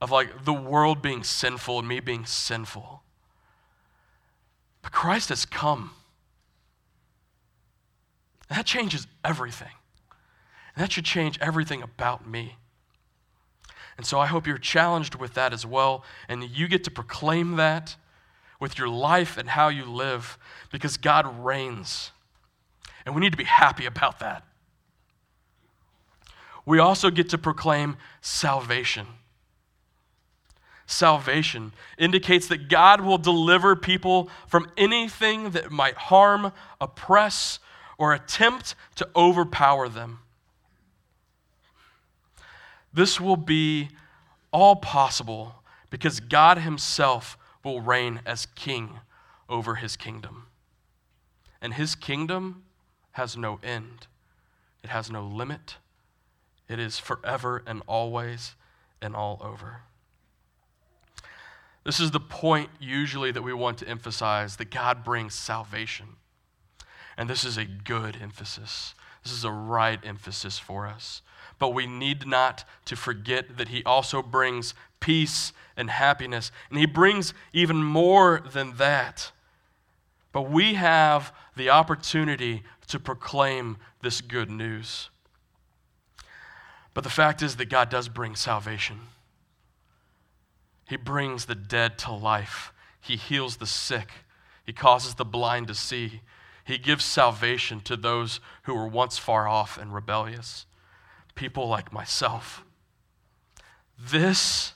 of 0.00 0.10
like 0.10 0.44
the 0.44 0.52
world 0.52 1.00
being 1.00 1.22
sinful 1.22 1.78
and 1.78 1.86
me 1.86 2.00
being 2.00 2.26
sinful. 2.26 3.04
But 4.82 4.90
Christ 4.90 5.28
has 5.28 5.44
come. 5.44 5.92
And 8.48 8.58
that 8.58 8.66
changes 8.66 9.06
everything. 9.24 9.74
And 10.74 10.82
that 10.82 10.90
should 10.90 11.04
change 11.04 11.38
everything 11.40 11.84
about 11.84 12.26
me. 12.26 12.56
And 13.96 14.04
so 14.04 14.18
I 14.18 14.26
hope 14.26 14.44
you're 14.44 14.58
challenged 14.58 15.14
with 15.14 15.34
that 15.34 15.52
as 15.52 15.64
well, 15.64 16.02
and 16.28 16.42
you 16.42 16.66
get 16.66 16.82
to 16.82 16.90
proclaim 16.90 17.54
that 17.58 17.94
with 18.58 18.76
your 18.76 18.88
life 18.88 19.38
and 19.38 19.50
how 19.50 19.68
you 19.68 19.84
live 19.84 20.36
because 20.72 20.96
God 20.96 21.44
reigns. 21.44 22.10
And 23.04 23.14
we 23.14 23.20
need 23.20 23.32
to 23.32 23.38
be 23.38 23.44
happy 23.44 23.86
about 23.86 24.20
that 24.20 24.44
we 26.70 26.78
also 26.78 27.10
get 27.10 27.28
to 27.30 27.38
proclaim 27.38 27.96
salvation. 28.20 29.06
Salvation 30.86 31.72
indicates 31.98 32.48
that 32.48 32.68
God 32.68 33.00
will 33.00 33.18
deliver 33.18 33.76
people 33.76 34.28
from 34.46 34.70
anything 34.76 35.50
that 35.50 35.70
might 35.70 35.96
harm, 35.96 36.52
oppress, 36.80 37.58
or 37.98 38.12
attempt 38.12 38.74
to 38.96 39.08
overpower 39.14 39.88
them. 39.88 40.20
This 42.92 43.20
will 43.20 43.36
be 43.36 43.88
all 44.52 44.76
possible 44.76 45.56
because 45.90 46.18
God 46.18 46.58
Himself 46.58 47.36
will 47.64 47.80
reign 47.80 48.20
as 48.26 48.46
king 48.46 49.00
over 49.48 49.76
His 49.76 49.96
kingdom. 49.96 50.46
And 51.60 51.74
His 51.74 51.94
kingdom 51.94 52.64
has 53.12 53.36
no 53.36 53.58
end, 53.62 54.06
it 54.82 54.90
has 54.90 55.10
no 55.10 55.24
limit, 55.24 55.76
it 56.68 56.78
is 56.78 56.98
forever 56.98 57.62
and 57.66 57.82
always 57.86 58.54
and 59.02 59.14
all 59.14 59.40
over. 59.42 59.82
This 61.84 61.98
is 61.98 62.10
the 62.10 62.20
point, 62.20 62.70
usually, 62.78 63.32
that 63.32 63.42
we 63.42 63.52
want 63.52 63.78
to 63.78 63.88
emphasize 63.88 64.56
that 64.56 64.70
God 64.70 65.02
brings 65.02 65.34
salvation. 65.34 66.16
And 67.16 67.28
this 67.28 67.44
is 67.44 67.56
a 67.56 67.64
good 67.64 68.18
emphasis. 68.20 68.94
This 69.24 69.32
is 69.32 69.44
a 69.44 69.50
right 69.50 69.98
emphasis 70.04 70.58
for 70.58 70.86
us. 70.86 71.22
But 71.58 71.70
we 71.70 71.86
need 71.86 72.26
not 72.26 72.64
to 72.84 72.96
forget 72.96 73.56
that 73.56 73.68
He 73.68 73.82
also 73.84 74.22
brings 74.22 74.74
peace 75.00 75.52
and 75.76 75.90
happiness. 75.90 76.52
And 76.68 76.78
He 76.78 76.86
brings 76.86 77.32
even 77.52 77.82
more 77.82 78.42
than 78.52 78.76
that. 78.76 79.32
But 80.32 80.50
we 80.50 80.74
have 80.74 81.32
the 81.56 81.70
opportunity 81.70 82.62
to 82.90 83.00
proclaim 83.00 83.78
this 84.02 84.20
good 84.20 84.50
news. 84.50 85.10
But 86.94 87.04
the 87.04 87.10
fact 87.10 87.42
is 87.42 87.56
that 87.56 87.70
God 87.70 87.88
does 87.88 88.08
bring 88.08 88.36
salvation. 88.36 89.00
He 90.88 90.96
brings 90.96 91.46
the 91.46 91.54
dead 91.54 91.98
to 91.98 92.12
life. 92.12 92.72
He 93.00 93.16
heals 93.16 93.56
the 93.56 93.66
sick. 93.66 94.10
He 94.66 94.72
causes 94.72 95.14
the 95.14 95.24
blind 95.24 95.68
to 95.68 95.74
see. 95.74 96.20
He 96.64 96.78
gives 96.78 97.04
salvation 97.04 97.80
to 97.82 97.96
those 97.96 98.40
who 98.64 98.74
were 98.74 98.86
once 98.86 99.18
far 99.18 99.48
off 99.48 99.78
and 99.78 99.94
rebellious, 99.94 100.66
people 101.34 101.68
like 101.68 101.92
myself. 101.92 102.64
This 103.98 104.74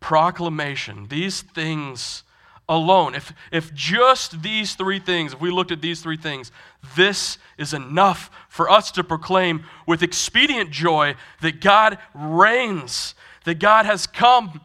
proclamation, 0.00 1.06
these 1.08 1.42
things 1.42 2.23
alone, 2.68 3.14
if, 3.14 3.32
if 3.52 3.72
just 3.74 4.42
these 4.42 4.74
three 4.74 4.98
things, 4.98 5.34
if 5.34 5.40
we 5.40 5.50
looked 5.50 5.70
at 5.70 5.82
these 5.82 6.00
three 6.00 6.16
things, 6.16 6.50
this 6.96 7.38
is 7.58 7.74
enough 7.74 8.30
for 8.48 8.70
us 8.70 8.90
to 8.92 9.04
proclaim 9.04 9.64
with 9.86 10.02
expedient 10.02 10.70
joy 10.70 11.14
that 11.42 11.60
God 11.60 11.98
reigns, 12.14 13.14
that 13.44 13.58
God 13.58 13.86
has 13.86 14.06
come. 14.06 14.60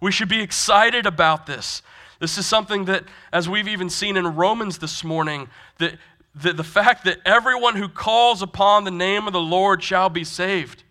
We 0.00 0.10
should 0.10 0.28
be 0.28 0.42
excited 0.42 1.06
about 1.06 1.46
this. 1.46 1.82
This 2.18 2.38
is 2.38 2.46
something 2.46 2.86
that, 2.86 3.04
as 3.32 3.48
we've 3.48 3.68
even 3.68 3.90
seen 3.90 4.16
in 4.16 4.34
Romans 4.34 4.78
this 4.78 5.04
morning, 5.04 5.48
that, 5.78 5.94
that 6.34 6.56
the 6.56 6.64
fact 6.64 7.04
that 7.04 7.18
everyone 7.24 7.76
who 7.76 7.88
calls 7.88 8.42
upon 8.42 8.84
the 8.84 8.90
name 8.90 9.26
of 9.26 9.32
the 9.32 9.40
Lord 9.40 9.82
shall 9.82 10.08
be 10.08 10.24
saved. 10.24 10.82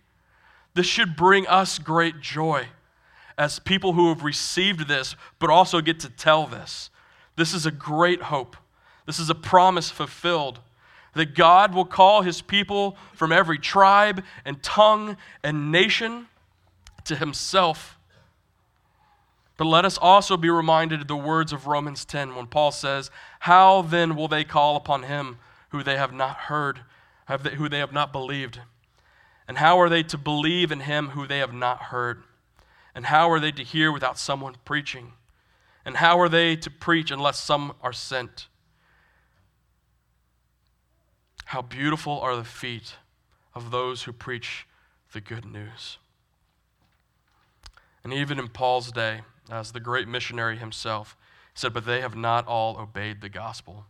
This 0.75 0.85
should 0.85 1.15
bring 1.15 1.45
us 1.47 1.77
great 1.77 2.21
joy 2.21 2.67
as 3.37 3.59
people 3.59 3.93
who 3.93 4.09
have 4.09 4.23
received 4.23 4.87
this, 4.87 5.15
but 5.39 5.49
also 5.49 5.81
get 5.81 5.99
to 6.01 6.09
tell 6.09 6.45
this. 6.45 6.89
This 7.35 7.53
is 7.53 7.65
a 7.65 7.71
great 7.71 8.23
hope. 8.23 8.55
This 9.05 9.19
is 9.19 9.29
a 9.29 9.35
promise 9.35 9.89
fulfilled 9.89 10.59
that 11.13 11.35
God 11.35 11.73
will 11.73 11.85
call 11.85 12.21
his 12.21 12.41
people 12.41 12.97
from 13.13 13.31
every 13.31 13.57
tribe 13.57 14.23
and 14.45 14.61
tongue 14.63 15.17
and 15.43 15.71
nation 15.71 16.27
to 17.05 17.15
himself. 17.15 17.97
But 19.57 19.65
let 19.65 19.85
us 19.85 19.97
also 19.97 20.37
be 20.37 20.49
reminded 20.49 21.01
of 21.01 21.07
the 21.07 21.15
words 21.15 21.53
of 21.53 21.67
Romans 21.67 22.05
10 22.05 22.35
when 22.35 22.47
Paul 22.47 22.71
says, 22.71 23.11
How 23.41 23.83
then 23.83 24.15
will 24.15 24.27
they 24.27 24.43
call 24.43 24.75
upon 24.75 25.03
him 25.03 25.37
who 25.69 25.83
they 25.83 25.97
have 25.97 26.13
not 26.13 26.37
heard, 26.37 26.81
who 27.27 27.69
they 27.69 27.79
have 27.79 27.93
not 27.93 28.11
believed? 28.11 28.61
And 29.47 29.57
how 29.57 29.79
are 29.79 29.89
they 29.89 30.03
to 30.03 30.17
believe 30.17 30.71
in 30.71 30.81
him 30.81 31.09
who 31.09 31.27
they 31.27 31.39
have 31.39 31.53
not 31.53 31.83
heard? 31.83 32.23
And 32.95 33.07
how 33.07 33.29
are 33.31 33.39
they 33.39 33.51
to 33.51 33.63
hear 33.63 33.91
without 33.91 34.17
someone 34.17 34.55
preaching? 34.65 35.13
And 35.85 35.97
how 35.97 36.19
are 36.19 36.29
they 36.29 36.55
to 36.57 36.69
preach 36.69 37.11
unless 37.11 37.39
some 37.39 37.73
are 37.81 37.93
sent? 37.93 38.47
How 41.45 41.61
beautiful 41.61 42.19
are 42.19 42.35
the 42.35 42.43
feet 42.43 42.95
of 43.55 43.71
those 43.71 44.03
who 44.03 44.13
preach 44.13 44.65
the 45.13 45.21
good 45.21 45.45
news. 45.45 45.97
And 48.03 48.13
even 48.13 48.39
in 48.39 48.49
Paul's 48.49 48.91
day, 48.91 49.21
as 49.49 49.71
the 49.71 49.79
great 49.79 50.07
missionary 50.07 50.57
himself, 50.57 51.15
said, 51.53 51.73
But 51.73 51.85
they 51.85 52.01
have 52.01 52.15
not 52.15 52.47
all 52.47 52.77
obeyed 52.77 53.21
the 53.21 53.29
gospel. 53.29 53.85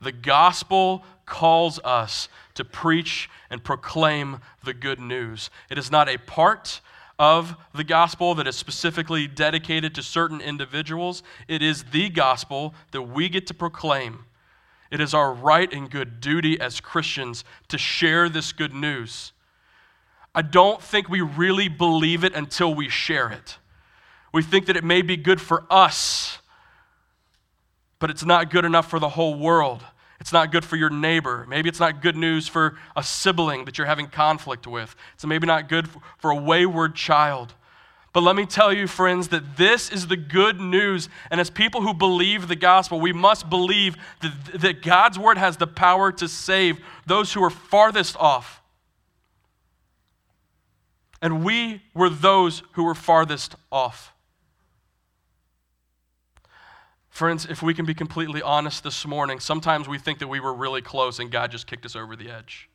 The 0.00 0.12
gospel 0.12 1.04
calls 1.26 1.78
us 1.84 2.28
to 2.54 2.64
preach 2.64 3.30
and 3.50 3.62
proclaim 3.62 4.40
the 4.64 4.74
good 4.74 4.98
news. 4.98 5.48
It 5.70 5.78
is 5.78 5.92
not 5.92 6.08
a 6.08 6.18
part 6.18 6.80
of 7.22 7.54
the 7.72 7.84
gospel 7.84 8.34
that 8.34 8.48
is 8.48 8.56
specifically 8.56 9.28
dedicated 9.28 9.94
to 9.94 10.02
certain 10.02 10.40
individuals. 10.40 11.22
It 11.46 11.62
is 11.62 11.84
the 11.84 12.08
gospel 12.08 12.74
that 12.90 13.02
we 13.02 13.28
get 13.28 13.46
to 13.46 13.54
proclaim. 13.54 14.24
It 14.90 15.00
is 15.00 15.14
our 15.14 15.32
right 15.32 15.72
and 15.72 15.88
good 15.88 16.20
duty 16.20 16.60
as 16.60 16.80
Christians 16.80 17.44
to 17.68 17.78
share 17.78 18.28
this 18.28 18.52
good 18.52 18.74
news. 18.74 19.30
I 20.34 20.42
don't 20.42 20.82
think 20.82 21.08
we 21.08 21.20
really 21.20 21.68
believe 21.68 22.24
it 22.24 22.34
until 22.34 22.74
we 22.74 22.88
share 22.88 23.30
it. 23.30 23.56
We 24.32 24.42
think 24.42 24.66
that 24.66 24.76
it 24.76 24.82
may 24.82 25.00
be 25.00 25.16
good 25.16 25.40
for 25.40 25.64
us, 25.70 26.38
but 28.00 28.10
it's 28.10 28.24
not 28.24 28.50
good 28.50 28.64
enough 28.64 28.90
for 28.90 28.98
the 28.98 29.10
whole 29.10 29.38
world. 29.38 29.84
It's 30.22 30.32
not 30.32 30.52
good 30.52 30.64
for 30.64 30.76
your 30.76 30.88
neighbor. 30.88 31.44
Maybe 31.48 31.68
it's 31.68 31.80
not 31.80 32.00
good 32.00 32.14
news 32.14 32.46
for 32.46 32.78
a 32.94 33.02
sibling 33.02 33.64
that 33.64 33.76
you're 33.76 33.88
having 33.88 34.06
conflict 34.06 34.68
with. 34.68 34.94
It's 35.14 35.26
maybe 35.26 35.48
not 35.48 35.68
good 35.68 35.88
for 36.18 36.30
a 36.30 36.36
wayward 36.36 36.94
child. 36.94 37.54
But 38.12 38.22
let 38.22 38.36
me 38.36 38.46
tell 38.46 38.72
you, 38.72 38.86
friends, 38.86 39.28
that 39.28 39.56
this 39.56 39.90
is 39.90 40.06
the 40.06 40.16
good 40.16 40.60
news. 40.60 41.08
And 41.28 41.40
as 41.40 41.50
people 41.50 41.80
who 41.80 41.92
believe 41.92 42.46
the 42.46 42.54
gospel, 42.54 43.00
we 43.00 43.12
must 43.12 43.50
believe 43.50 43.96
that, 44.20 44.60
that 44.60 44.82
God's 44.82 45.18
word 45.18 45.38
has 45.38 45.56
the 45.56 45.66
power 45.66 46.12
to 46.12 46.28
save 46.28 46.78
those 47.04 47.32
who 47.32 47.42
are 47.42 47.50
farthest 47.50 48.16
off. 48.16 48.62
And 51.20 51.44
we 51.44 51.82
were 51.94 52.08
those 52.08 52.62
who 52.74 52.84
were 52.84 52.94
farthest 52.94 53.56
off. 53.72 54.11
Friends, 57.12 57.44
if 57.44 57.62
we 57.62 57.74
can 57.74 57.84
be 57.84 57.92
completely 57.92 58.40
honest 58.40 58.82
this 58.82 59.06
morning, 59.06 59.38
sometimes 59.38 59.86
we 59.86 59.98
think 59.98 60.18
that 60.20 60.28
we 60.28 60.40
were 60.40 60.54
really 60.54 60.80
close 60.80 61.18
and 61.18 61.30
God 61.30 61.50
just 61.50 61.66
kicked 61.66 61.84
us 61.84 61.94
over 61.94 62.16
the 62.16 62.30
edge. 62.30 62.70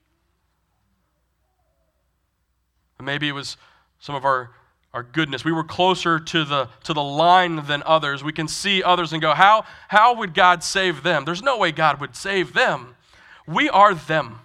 maybe 3.02 3.28
it 3.28 3.32
was 3.32 3.58
some 3.98 4.14
of 4.14 4.26
our, 4.26 4.52
our 4.94 5.02
goodness. 5.02 5.44
We 5.44 5.52
were 5.52 5.64
closer 5.64 6.20
to 6.20 6.46
the, 6.46 6.70
to 6.84 6.94
the 6.94 7.02
line 7.02 7.66
than 7.66 7.82
others. 7.84 8.24
We 8.24 8.32
can 8.32 8.48
see 8.48 8.84
others 8.84 9.12
and 9.12 9.24
go, 9.24 9.34
how, 9.34 9.66
how 9.88 10.14
would 10.16 10.36
God 10.36 10.64
save 10.64 11.02
them? 11.02 11.26
There's 11.26 11.42
no 11.42 11.58
way 11.58 11.72
God 11.72 12.00
would 12.00 12.16
save 12.16 12.54
them. 12.54 12.96
We 13.48 13.70
are 13.70 13.96
them. 13.96 14.42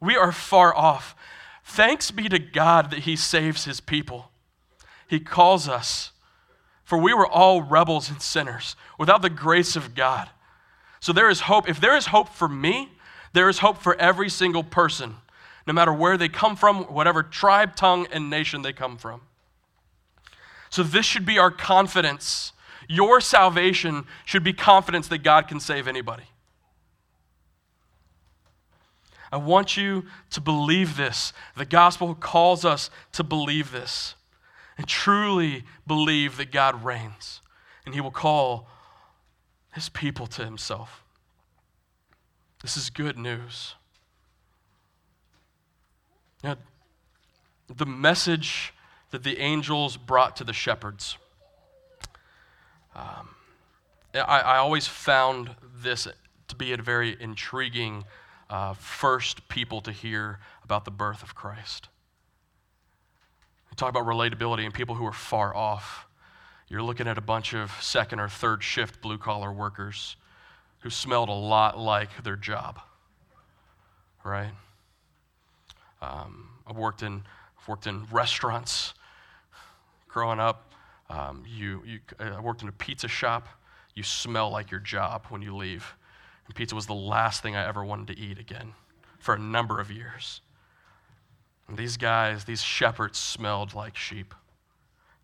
We 0.00 0.16
are 0.16 0.32
far 0.32 0.74
off. 0.74 1.14
Thanks 1.62 2.10
be 2.10 2.30
to 2.30 2.38
God 2.38 2.90
that 2.90 3.00
He 3.00 3.16
saves 3.16 3.66
His 3.66 3.82
people. 3.82 4.30
He 5.06 5.20
calls 5.20 5.68
us 5.68 6.12
for 6.88 6.96
we 6.96 7.12
were 7.12 7.26
all 7.26 7.60
rebels 7.60 8.08
and 8.08 8.22
sinners 8.22 8.74
without 8.98 9.20
the 9.20 9.28
grace 9.28 9.76
of 9.76 9.94
God. 9.94 10.30
So 11.00 11.12
there 11.12 11.28
is 11.28 11.40
hope. 11.40 11.68
If 11.68 11.82
there 11.82 11.94
is 11.94 12.06
hope 12.06 12.30
for 12.30 12.48
me, 12.48 12.92
there 13.34 13.50
is 13.50 13.58
hope 13.58 13.76
for 13.76 13.94
every 14.00 14.30
single 14.30 14.64
person, 14.64 15.16
no 15.66 15.74
matter 15.74 15.92
where 15.92 16.16
they 16.16 16.30
come 16.30 16.56
from, 16.56 16.84
whatever 16.84 17.22
tribe, 17.22 17.76
tongue, 17.76 18.06
and 18.10 18.30
nation 18.30 18.62
they 18.62 18.72
come 18.72 18.96
from. 18.96 19.20
So 20.70 20.82
this 20.82 21.04
should 21.04 21.26
be 21.26 21.38
our 21.38 21.50
confidence. 21.50 22.52
Your 22.88 23.20
salvation 23.20 24.06
should 24.24 24.42
be 24.42 24.54
confidence 24.54 25.08
that 25.08 25.18
God 25.18 25.46
can 25.46 25.60
save 25.60 25.88
anybody. 25.88 26.30
I 29.30 29.36
want 29.36 29.76
you 29.76 30.06
to 30.30 30.40
believe 30.40 30.96
this. 30.96 31.34
The 31.54 31.66
gospel 31.66 32.14
calls 32.14 32.64
us 32.64 32.88
to 33.12 33.22
believe 33.22 33.72
this 33.72 34.14
and 34.78 34.86
truly 34.86 35.64
believe 35.86 36.36
that 36.36 36.52
God 36.52 36.84
reigns 36.84 37.42
and 37.84 37.94
he 37.94 38.00
will 38.00 38.12
call 38.12 38.68
his 39.74 39.88
people 39.88 40.26
to 40.28 40.44
himself. 40.44 41.02
This 42.62 42.76
is 42.76 42.88
good 42.88 43.18
news. 43.18 43.74
Now, 46.42 46.56
the 47.68 47.86
message 47.86 48.72
that 49.10 49.24
the 49.24 49.38
angels 49.38 49.96
brought 49.96 50.36
to 50.36 50.44
the 50.44 50.52
shepherds. 50.52 51.18
Um, 52.94 53.30
I, 54.14 54.20
I, 54.20 54.56
always 54.58 54.86
found 54.86 55.54
this 55.82 56.08
to 56.48 56.56
be 56.56 56.72
a 56.72 56.76
very 56.76 57.16
intriguing 57.20 58.04
uh, 58.50 58.74
first 58.74 59.48
people 59.48 59.80
to 59.82 59.92
hear 59.92 60.40
about 60.64 60.84
the 60.84 60.90
birth 60.90 61.22
of 61.22 61.34
Christ 61.34 61.88
talk 63.78 63.90
about 63.90 64.06
relatability 64.06 64.64
and 64.64 64.74
people 64.74 64.94
who 64.94 65.06
are 65.06 65.12
far 65.12 65.54
off. 65.54 66.06
You're 66.68 66.82
looking 66.82 67.06
at 67.06 67.16
a 67.16 67.22
bunch 67.22 67.54
of 67.54 67.70
second 67.80 68.20
or 68.20 68.28
third 68.28 68.62
shift 68.62 69.00
blue 69.00 69.16
collar 69.16 69.52
workers 69.52 70.16
who 70.80 70.90
smelled 70.90 71.28
a 71.28 71.32
lot 71.32 71.78
like 71.78 72.22
their 72.22 72.36
job, 72.36 72.80
right? 74.24 74.50
Um, 76.02 76.48
I've 76.66 76.76
worked 76.76 77.02
in 77.02 77.22
I've 77.60 77.68
worked 77.68 77.86
in 77.86 78.06
restaurants 78.10 78.94
growing 80.08 80.40
up. 80.40 80.72
Um, 81.10 81.44
you, 81.46 81.82
you, 81.86 82.00
I 82.18 82.40
worked 82.40 82.62
in 82.62 82.68
a 82.68 82.72
pizza 82.72 83.08
shop. 83.08 83.48
You 83.94 84.02
smell 84.02 84.50
like 84.50 84.70
your 84.70 84.80
job 84.80 85.26
when 85.28 85.42
you 85.42 85.56
leave. 85.56 85.94
And 86.46 86.54
pizza 86.54 86.74
was 86.74 86.86
the 86.86 86.94
last 86.94 87.42
thing 87.42 87.56
I 87.56 87.66
ever 87.66 87.84
wanted 87.84 88.14
to 88.14 88.18
eat 88.18 88.38
again 88.38 88.74
for 89.18 89.34
a 89.34 89.38
number 89.38 89.80
of 89.80 89.90
years. 89.90 90.40
These 91.68 91.98
guys, 91.98 92.44
these 92.44 92.62
shepherds, 92.62 93.18
smelled 93.18 93.74
like 93.74 93.96
sheep. 93.96 94.34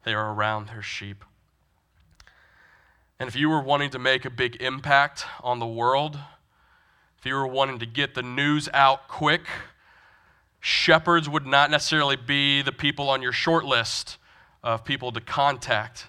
They 0.05 0.13
are 0.13 0.33
around 0.33 0.69
their 0.69 0.83
sheep. 0.83 1.25
And 3.19 3.29
if 3.29 3.37
you 3.37 3.49
were 3.49 3.63
wanting 3.63 3.91
to 3.91 3.99
make 3.99 4.25
a 4.25 4.31
big 4.31 4.61
impact 4.61 5.25
on 5.43 5.59
the 5.59 5.67
world, 5.67 6.19
if 7.19 7.25
you 7.25 7.35
were 7.35 7.47
wanting 7.47 7.79
to 7.79 7.87
get 7.87 8.15
the 8.15 8.23
news 8.23 8.69
out 8.75 9.09
quick, 9.09 9.43
shepherds 10.61 11.29
would 11.29 11.47
not 11.47 11.71
necessarily 11.71 12.17
be 12.17 12.61
the 12.61 12.73
people 12.73 13.09
on 13.09 13.23
your 13.23 13.33
short 13.33 13.65
list 13.65 14.19
of 14.63 14.85
people 14.85 15.13
to 15.13 15.21
contact 15.23 16.09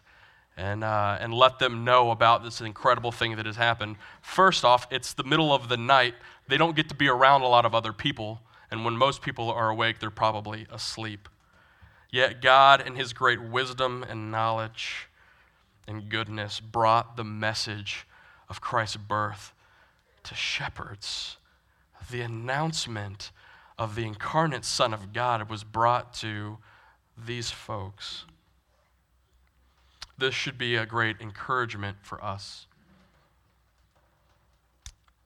and, 0.58 0.84
uh, 0.84 1.18
and 1.22 1.34
let 1.34 1.60
them 1.60 1.86
know 1.86 2.12
about 2.12 2.44
this 2.44 2.60
incredible 2.60 3.14
thing 3.14 3.38
that 3.38 3.46
has 3.46 3.56
happened. 3.56 3.96
First 4.22 4.66
off, 4.66 4.88
it's 4.92 5.14
the 5.14 5.24
middle 5.24 5.54
of 5.54 5.70
the 5.70 5.78
night. 5.78 6.16
They 6.50 6.58
don't 6.58 6.76
get 6.76 6.90
to 6.90 6.96
be 6.96 7.08
around 7.08 7.42
a 7.42 7.48
lot 7.48 7.66
of 7.66 7.74
other 7.74 7.94
people 7.94 8.42
and 8.76 8.84
when 8.84 8.98
most 8.98 9.22
people 9.22 9.50
are 9.50 9.70
awake, 9.70 10.00
they're 10.00 10.10
probably 10.10 10.68
asleep. 10.70 11.30
Yet 12.12 12.42
God, 12.42 12.86
in 12.86 12.96
His 12.96 13.14
great 13.14 13.42
wisdom 13.42 14.04
and 14.04 14.30
knowledge 14.30 15.08
and 15.88 16.10
goodness, 16.10 16.60
brought 16.60 17.16
the 17.16 17.24
message 17.24 18.06
of 18.50 18.60
Christ's 18.60 18.98
birth 18.98 19.54
to 20.26 20.36
shepherds. 20.36 21.38
The 22.12 22.20
announcement 22.20 23.32
of 23.80 23.96
the 23.96 24.06
incarnate 24.06 24.66
Son 24.66 24.94
of 24.94 25.14
God 25.14 25.50
was 25.50 25.64
brought 25.64 26.14
to 26.16 26.58
these 27.18 27.52
folks. 27.52 28.26
This 30.18 30.36
should 30.36 30.58
be 30.58 30.76
a 30.76 30.86
great 30.86 31.22
encouragement 31.22 31.96
for 32.02 32.22
us. 32.22 32.68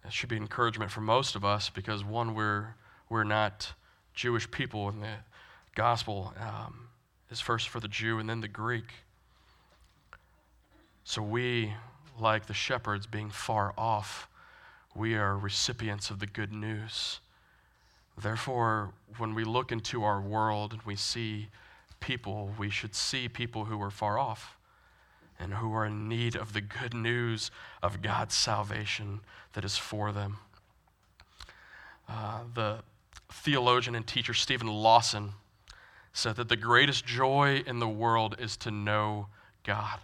It 0.05 0.13
should 0.13 0.29
be 0.29 0.37
encouragement 0.37 0.91
for 0.91 1.01
most 1.01 1.35
of 1.35 1.43
us 1.43 1.71
because, 1.71 2.05
one, 2.05 2.35
we're 2.35 2.75
we're 3.09 3.23
not 3.23 3.73
Jewish 4.13 4.49
people, 4.49 4.89
and 4.89 5.01
the 5.01 5.17
gospel 5.75 6.33
um, 6.39 6.87
is 7.31 7.39
first 7.39 7.69
for 7.69 7.79
the 7.79 7.87
Jew 7.87 8.19
and 8.19 8.29
then 8.29 8.41
the 8.41 8.47
Greek. 8.47 8.93
So 11.03 11.21
we, 11.21 11.73
like 12.19 12.45
the 12.45 12.53
shepherds 12.53 13.07
being 13.07 13.31
far 13.31 13.73
off, 13.77 14.27
we 14.95 15.15
are 15.15 15.37
recipients 15.37 16.09
of 16.09 16.19
the 16.19 16.27
good 16.27 16.51
news. 16.51 17.19
Therefore, 18.21 18.91
when 19.17 19.33
we 19.33 19.43
look 19.43 19.71
into 19.71 20.03
our 20.03 20.21
world 20.21 20.73
and 20.73 20.81
we 20.83 20.95
see 20.95 21.47
people, 21.99 22.53
we 22.59 22.69
should 22.69 22.93
see 22.93 23.29
people 23.29 23.65
who 23.65 23.81
are 23.81 23.91
far 23.91 24.19
off 24.19 24.57
and 25.39 25.53
who 25.53 25.73
are 25.73 25.85
in 25.85 26.07
need 26.09 26.35
of 26.35 26.53
the 26.53 26.61
good 26.61 26.93
news 26.93 27.49
of 27.81 28.01
God's 28.01 28.35
salvation 28.35 29.21
that 29.53 29.63
is 29.63 29.77
for 29.77 30.11
them. 30.11 30.37
Uh, 32.09 32.41
the 32.53 32.79
theologian 33.31 33.95
and 33.95 34.05
teacher 34.05 34.33
Steven 34.33 34.67
Lawson 34.67 35.33
said 36.13 36.35
that 36.37 36.49
the 36.49 36.55
greatest 36.55 37.05
joy 37.05 37.63
in 37.65 37.79
the 37.79 37.87
world 37.87 38.35
is 38.39 38.57
to 38.57 38.71
know 38.71 39.27
God. 39.63 39.99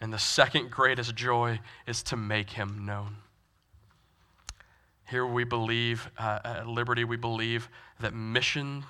And 0.00 0.12
the 0.12 0.18
second 0.18 0.70
greatest 0.70 1.14
joy 1.14 1.60
is 1.86 2.02
to 2.04 2.16
make 2.16 2.50
him 2.50 2.84
known. 2.86 3.16
Here 5.08 5.26
we 5.26 5.44
believe, 5.44 6.08
uh, 6.18 6.38
at 6.44 6.66
Liberty, 6.68 7.04
we 7.04 7.16
believe 7.16 7.68
that 7.98 8.14
mission 8.14 8.84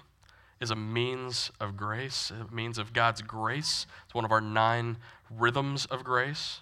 is 0.60 0.70
a 0.70 0.76
means 0.76 1.50
of 1.58 1.76
grace, 1.76 2.30
a 2.30 2.54
means 2.54 2.76
of 2.76 2.92
God's 2.92 3.22
grace. 3.22 3.86
It's 4.04 4.14
one 4.14 4.26
of 4.26 4.30
our 4.30 4.40
nine 4.40 4.98
rhythms 5.30 5.86
of 5.86 6.04
grace. 6.04 6.60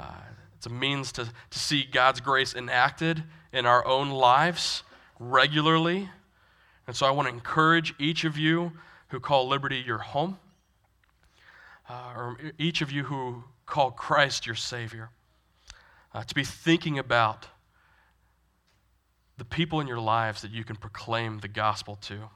Uh, 0.00 0.14
it's 0.56 0.66
a 0.66 0.70
means 0.70 1.12
to, 1.12 1.26
to 1.50 1.58
see 1.58 1.84
God's 1.84 2.20
grace 2.20 2.54
enacted 2.54 3.24
in 3.52 3.66
our 3.66 3.86
own 3.86 4.10
lives 4.10 4.82
regularly 5.18 6.08
And 6.86 6.94
so 6.94 7.06
I 7.06 7.10
want 7.10 7.28
to 7.28 7.34
encourage 7.34 7.94
each 7.98 8.24
of 8.24 8.38
you 8.38 8.72
who 9.08 9.20
call 9.20 9.48
Liberty 9.48 9.82
your 9.84 9.98
home, 9.98 10.38
uh, 11.88 12.12
or 12.16 12.38
each 12.58 12.80
of 12.80 12.92
you 12.92 13.04
who 13.04 13.44
call 13.66 13.90
Christ 13.90 14.46
your 14.46 14.54
Savior, 14.54 15.10
uh, 16.14 16.22
to 16.22 16.34
be 16.34 16.44
thinking 16.44 16.98
about 16.98 17.48
the 19.36 19.44
people 19.44 19.80
in 19.80 19.86
your 19.86 20.00
lives 20.00 20.42
that 20.42 20.50
you 20.50 20.64
can 20.64 20.76
proclaim 20.76 21.40
the 21.40 21.48
gospel 21.48 21.96
to, 22.02 22.30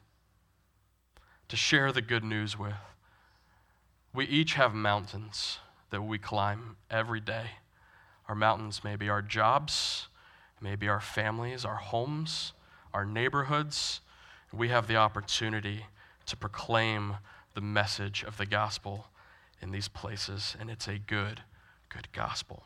to 1.49 1.57
share 1.57 1.93
the 1.93 2.03
good 2.03 2.25
news 2.25 2.59
with. 2.59 2.75
We 4.13 4.27
each 4.27 4.55
have 4.55 4.75
mountains 4.75 5.59
that 5.91 6.03
we 6.03 6.19
climb 6.19 6.77
every 6.91 7.21
day. 7.21 7.53
Our 8.29 8.35
mountains 8.35 8.83
may 8.85 8.97
be 8.97 9.09
our 9.09 9.23
jobs, 9.23 10.09
maybe 10.61 10.89
our 10.89 11.01
families, 11.01 11.65
our 11.65 11.77
homes, 11.77 12.53
our 12.93 13.05
neighborhoods. 13.05 14.01
We 14.53 14.69
have 14.69 14.87
the 14.87 14.97
opportunity 14.97 15.87
to 16.27 16.37
proclaim 16.37 17.17
the 17.55 17.61
message 17.61 18.23
of 18.23 18.37
the 18.37 18.47
gospel 18.47 19.07
in 19.61 19.71
these 19.71 19.89
places, 19.89 20.57
and 20.59 20.71
it's 20.71 20.89
a 20.89 20.99
good, 20.99 21.43
good 21.89 22.09
gospel. 22.13 22.63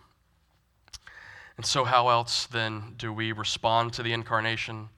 And 1.56 1.64
so, 1.64 1.84
how 1.84 2.08
else 2.08 2.46
then 2.46 2.94
do 2.96 3.12
we 3.12 3.32
respond 3.32 3.92
to 3.94 4.02
the 4.02 4.12
incarnation? 4.12 4.88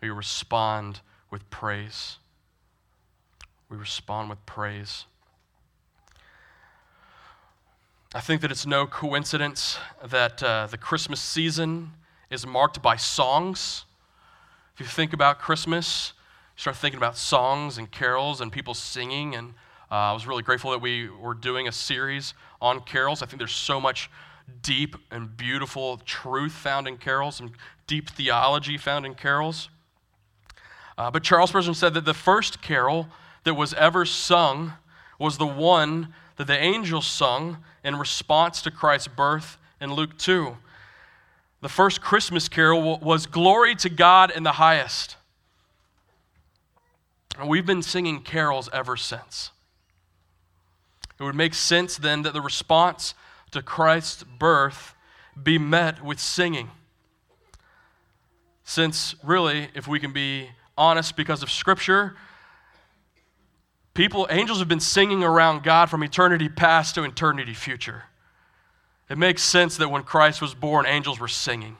We 0.00 0.10
respond 0.10 1.00
with 1.30 1.48
praise. 1.50 2.16
We 3.68 3.76
respond 3.76 4.30
with 4.30 4.44
praise. 4.46 5.04
I 8.12 8.20
think 8.20 8.40
that 8.40 8.50
it's 8.50 8.66
no 8.66 8.86
coincidence 8.86 9.78
that 10.04 10.42
uh, 10.42 10.66
the 10.66 10.78
Christmas 10.78 11.20
season 11.20 11.92
is 12.28 12.44
marked 12.44 12.82
by 12.82 12.96
songs. 12.96 13.84
If 14.80 14.86
you 14.86 14.90
think 14.92 15.12
about 15.12 15.38
Christmas, 15.38 16.14
you 16.56 16.62
start 16.62 16.74
thinking 16.74 16.96
about 16.96 17.18
songs 17.18 17.76
and 17.76 17.90
carols 17.90 18.40
and 18.40 18.50
people 18.50 18.72
singing. 18.72 19.34
And 19.34 19.52
uh, 19.90 19.94
I 19.94 20.12
was 20.14 20.26
really 20.26 20.42
grateful 20.42 20.70
that 20.70 20.80
we 20.80 21.10
were 21.10 21.34
doing 21.34 21.68
a 21.68 21.72
series 21.72 22.32
on 22.62 22.80
carols. 22.80 23.22
I 23.22 23.26
think 23.26 23.40
there's 23.40 23.52
so 23.52 23.78
much 23.78 24.10
deep 24.62 24.96
and 25.10 25.36
beautiful 25.36 25.98
truth 26.06 26.52
found 26.52 26.88
in 26.88 26.96
carols, 26.96 27.40
and 27.40 27.50
deep 27.86 28.08
theology 28.08 28.78
found 28.78 29.04
in 29.04 29.14
carols. 29.14 29.68
Uh, 30.96 31.10
but 31.10 31.22
Charles 31.22 31.50
Spurgeon 31.50 31.74
said 31.74 31.92
that 31.92 32.06
the 32.06 32.14
first 32.14 32.62
carol 32.62 33.08
that 33.44 33.52
was 33.52 33.74
ever 33.74 34.06
sung 34.06 34.72
was 35.18 35.36
the 35.36 35.46
one 35.46 36.14
that 36.36 36.46
the 36.46 36.58
angels 36.58 37.06
sung 37.06 37.58
in 37.84 37.96
response 37.96 38.62
to 38.62 38.70
Christ's 38.70 39.08
birth 39.08 39.58
in 39.78 39.92
Luke 39.92 40.16
2. 40.16 40.56
The 41.60 41.68
first 41.68 42.00
Christmas 42.00 42.48
carol 42.48 42.98
was 42.98 43.26
Glory 43.26 43.74
to 43.76 43.90
God 43.90 44.30
in 44.30 44.42
the 44.42 44.52
highest. 44.52 45.16
And 47.38 47.48
we've 47.48 47.66
been 47.66 47.82
singing 47.82 48.22
carols 48.22 48.68
ever 48.72 48.96
since. 48.96 49.50
It 51.18 51.22
would 51.22 51.34
make 51.34 51.54
sense 51.54 51.98
then 51.98 52.22
that 52.22 52.32
the 52.32 52.40
response 52.40 53.14
to 53.50 53.62
Christ's 53.62 54.24
birth 54.24 54.94
be 55.40 55.58
met 55.58 56.02
with 56.02 56.18
singing. 56.18 56.70
Since, 58.64 59.16
really, 59.22 59.68
if 59.74 59.86
we 59.86 60.00
can 60.00 60.12
be 60.12 60.50
honest 60.78 61.16
because 61.16 61.42
of 61.42 61.50
Scripture, 61.50 62.16
people, 63.92 64.26
angels 64.30 64.60
have 64.60 64.68
been 64.68 64.80
singing 64.80 65.22
around 65.22 65.62
God 65.62 65.90
from 65.90 66.02
eternity 66.02 66.48
past 66.48 66.94
to 66.94 67.02
eternity 67.02 67.52
future. 67.52 68.04
It 69.10 69.18
makes 69.18 69.42
sense 69.42 69.76
that 69.78 69.90
when 69.90 70.04
Christ 70.04 70.40
was 70.40 70.54
born, 70.54 70.86
angels 70.86 71.18
were 71.18 71.28
singing. 71.28 71.76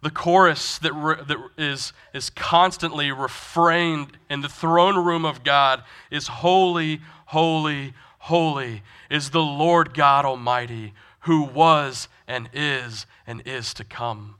The 0.00 0.10
chorus 0.10 0.78
that, 0.78 0.92
re, 0.94 1.16
that 1.26 1.36
is, 1.58 1.92
is 2.14 2.30
constantly 2.30 3.12
refrained 3.12 4.16
in 4.30 4.40
the 4.40 4.48
throne 4.48 5.04
room 5.04 5.26
of 5.26 5.44
God 5.44 5.82
is 6.10 6.28
Holy, 6.28 7.00
Holy, 7.26 7.92
Holy 8.20 8.82
is 9.10 9.30
the 9.30 9.42
Lord 9.42 9.92
God 9.92 10.24
Almighty, 10.24 10.94
who 11.20 11.42
was 11.42 12.08
and 12.26 12.48
is 12.54 13.04
and 13.26 13.42
is 13.44 13.74
to 13.74 13.84
come. 13.84 14.36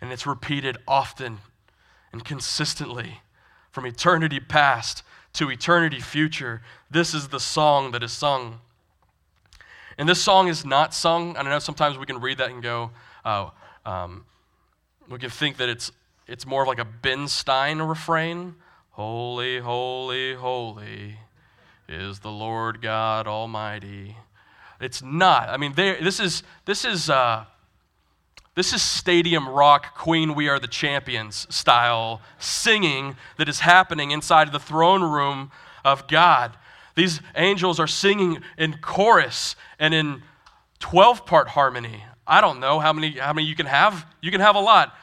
And 0.00 0.12
it's 0.12 0.26
repeated 0.26 0.78
often 0.88 1.40
and 2.12 2.24
consistently 2.24 3.20
from 3.70 3.84
eternity 3.84 4.40
past 4.40 5.02
to 5.34 5.50
eternity 5.50 6.00
future. 6.00 6.62
This 6.90 7.12
is 7.12 7.28
the 7.28 7.40
song 7.40 7.90
that 7.92 8.02
is 8.02 8.12
sung. 8.12 8.60
And 10.00 10.08
this 10.08 10.22
song 10.22 10.48
is 10.48 10.64
not 10.64 10.94
sung. 10.94 11.36
I 11.36 11.42
know 11.42 11.58
sometimes 11.58 11.98
we 11.98 12.06
can 12.06 12.22
read 12.22 12.38
that 12.38 12.48
and 12.48 12.62
go, 12.62 12.90
oh, 13.22 13.52
um, 13.84 14.24
we 15.10 15.18
can 15.18 15.28
think 15.28 15.58
that 15.58 15.68
it's, 15.68 15.92
it's 16.26 16.46
more 16.46 16.62
of 16.62 16.68
like 16.68 16.78
a 16.78 16.86
Ben 16.86 17.28
Stein 17.28 17.82
refrain. 17.82 18.54
Holy, 18.92 19.58
holy, 19.58 20.36
holy 20.36 21.18
is 21.86 22.20
the 22.20 22.30
Lord 22.30 22.80
God 22.80 23.26
Almighty. 23.26 24.16
It's 24.80 25.02
not. 25.02 25.50
I 25.50 25.58
mean, 25.58 25.74
this 25.74 26.18
is 26.18 26.44
this 26.64 26.86
is 26.86 27.10
uh, 27.10 27.44
this 28.54 28.72
is 28.72 28.80
stadium 28.80 29.46
rock, 29.46 29.94
Queen, 29.98 30.34
We 30.34 30.48
Are 30.48 30.58
the 30.58 30.66
Champions 30.66 31.46
style 31.54 32.22
singing 32.38 33.16
that 33.36 33.50
is 33.50 33.60
happening 33.60 34.12
inside 34.12 34.50
the 34.50 34.58
throne 34.58 35.02
room 35.02 35.50
of 35.84 36.08
God. 36.08 36.56
These 37.00 37.22
angels 37.34 37.80
are 37.80 37.86
singing 37.86 38.42
in 38.58 38.76
chorus 38.82 39.56
and 39.78 39.94
in 39.94 40.20
12 40.80 41.24
part 41.24 41.48
harmony. 41.48 42.04
I 42.26 42.42
don't 42.42 42.60
know 42.60 42.78
how 42.78 42.92
many, 42.92 43.12
how 43.12 43.32
many 43.32 43.46
you 43.46 43.56
can 43.56 43.64
have. 43.64 44.04
You 44.20 44.30
can 44.30 44.42
have 44.42 44.54
a 44.54 44.60
lot, 44.60 44.94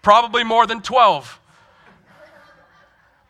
probably 0.00 0.44
more 0.44 0.64
than 0.68 0.80
12. 0.80 1.40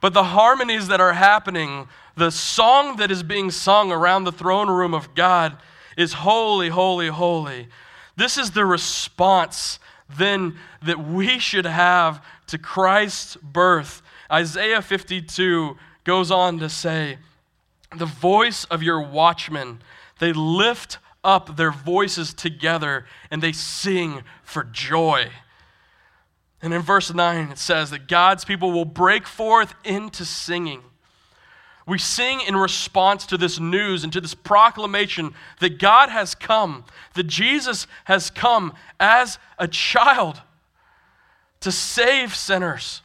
But 0.02 0.12
the 0.12 0.22
harmonies 0.22 0.88
that 0.88 1.00
are 1.00 1.14
happening 1.14 1.88
the 2.14 2.30
song 2.30 2.96
that 2.96 3.10
is 3.10 3.22
being 3.22 3.50
sung 3.50 3.90
around 3.90 4.24
the 4.24 4.32
throne 4.32 4.68
room 4.68 4.92
of 4.92 5.14
God 5.14 5.56
is 5.96 6.12
holy, 6.12 6.68
holy, 6.68 7.08
holy. 7.08 7.68
This 8.16 8.36
is 8.36 8.50
the 8.50 8.66
response 8.66 9.78
then 10.18 10.58
that 10.82 11.02
we 11.02 11.38
should 11.38 11.64
have 11.64 12.22
to 12.48 12.58
Christ's 12.58 13.36
birth. 13.36 14.02
Isaiah 14.30 14.82
52 14.82 15.78
goes 16.04 16.30
on 16.30 16.58
to 16.58 16.68
say, 16.68 17.16
The 17.96 18.06
voice 18.06 18.64
of 18.66 18.82
your 18.82 19.00
watchmen, 19.00 19.82
they 20.18 20.32
lift 20.32 20.98
up 21.24 21.56
their 21.56 21.72
voices 21.72 22.32
together 22.32 23.04
and 23.30 23.42
they 23.42 23.52
sing 23.52 24.22
for 24.42 24.64
joy. 24.64 25.28
And 26.62 26.74
in 26.74 26.82
verse 26.82 27.12
9, 27.12 27.48
it 27.52 27.58
says 27.58 27.90
that 27.90 28.06
God's 28.06 28.44
people 28.44 28.72
will 28.72 28.84
break 28.84 29.26
forth 29.26 29.74
into 29.84 30.24
singing. 30.24 30.82
We 31.86 31.98
sing 31.98 32.40
in 32.46 32.56
response 32.56 33.26
to 33.26 33.36
this 33.36 33.58
news 33.58 34.04
and 34.04 34.12
to 34.12 34.20
this 34.20 34.34
proclamation 34.34 35.34
that 35.58 35.78
God 35.78 36.10
has 36.10 36.34
come, 36.34 36.84
that 37.14 37.26
Jesus 37.26 37.86
has 38.04 38.30
come 38.30 38.74
as 39.00 39.38
a 39.58 39.66
child 39.66 40.42
to 41.60 41.72
save 41.72 42.34
sinners. 42.34 43.02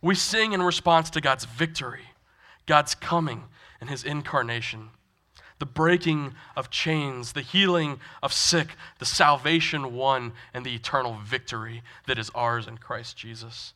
We 0.00 0.14
sing 0.14 0.52
in 0.52 0.62
response 0.62 1.10
to 1.10 1.20
God's 1.20 1.44
victory, 1.44 2.02
God's 2.66 2.94
coming, 2.94 3.44
and 3.80 3.90
his 3.90 4.04
incarnation, 4.04 4.90
the 5.58 5.66
breaking 5.66 6.34
of 6.56 6.70
chains, 6.70 7.32
the 7.32 7.42
healing 7.42 7.98
of 8.22 8.32
sick, 8.32 8.76
the 8.98 9.04
salvation 9.04 9.94
won, 9.94 10.32
and 10.54 10.64
the 10.64 10.74
eternal 10.74 11.18
victory 11.24 11.82
that 12.06 12.18
is 12.18 12.30
ours 12.34 12.66
in 12.66 12.78
Christ 12.78 13.16
Jesus. 13.16 13.74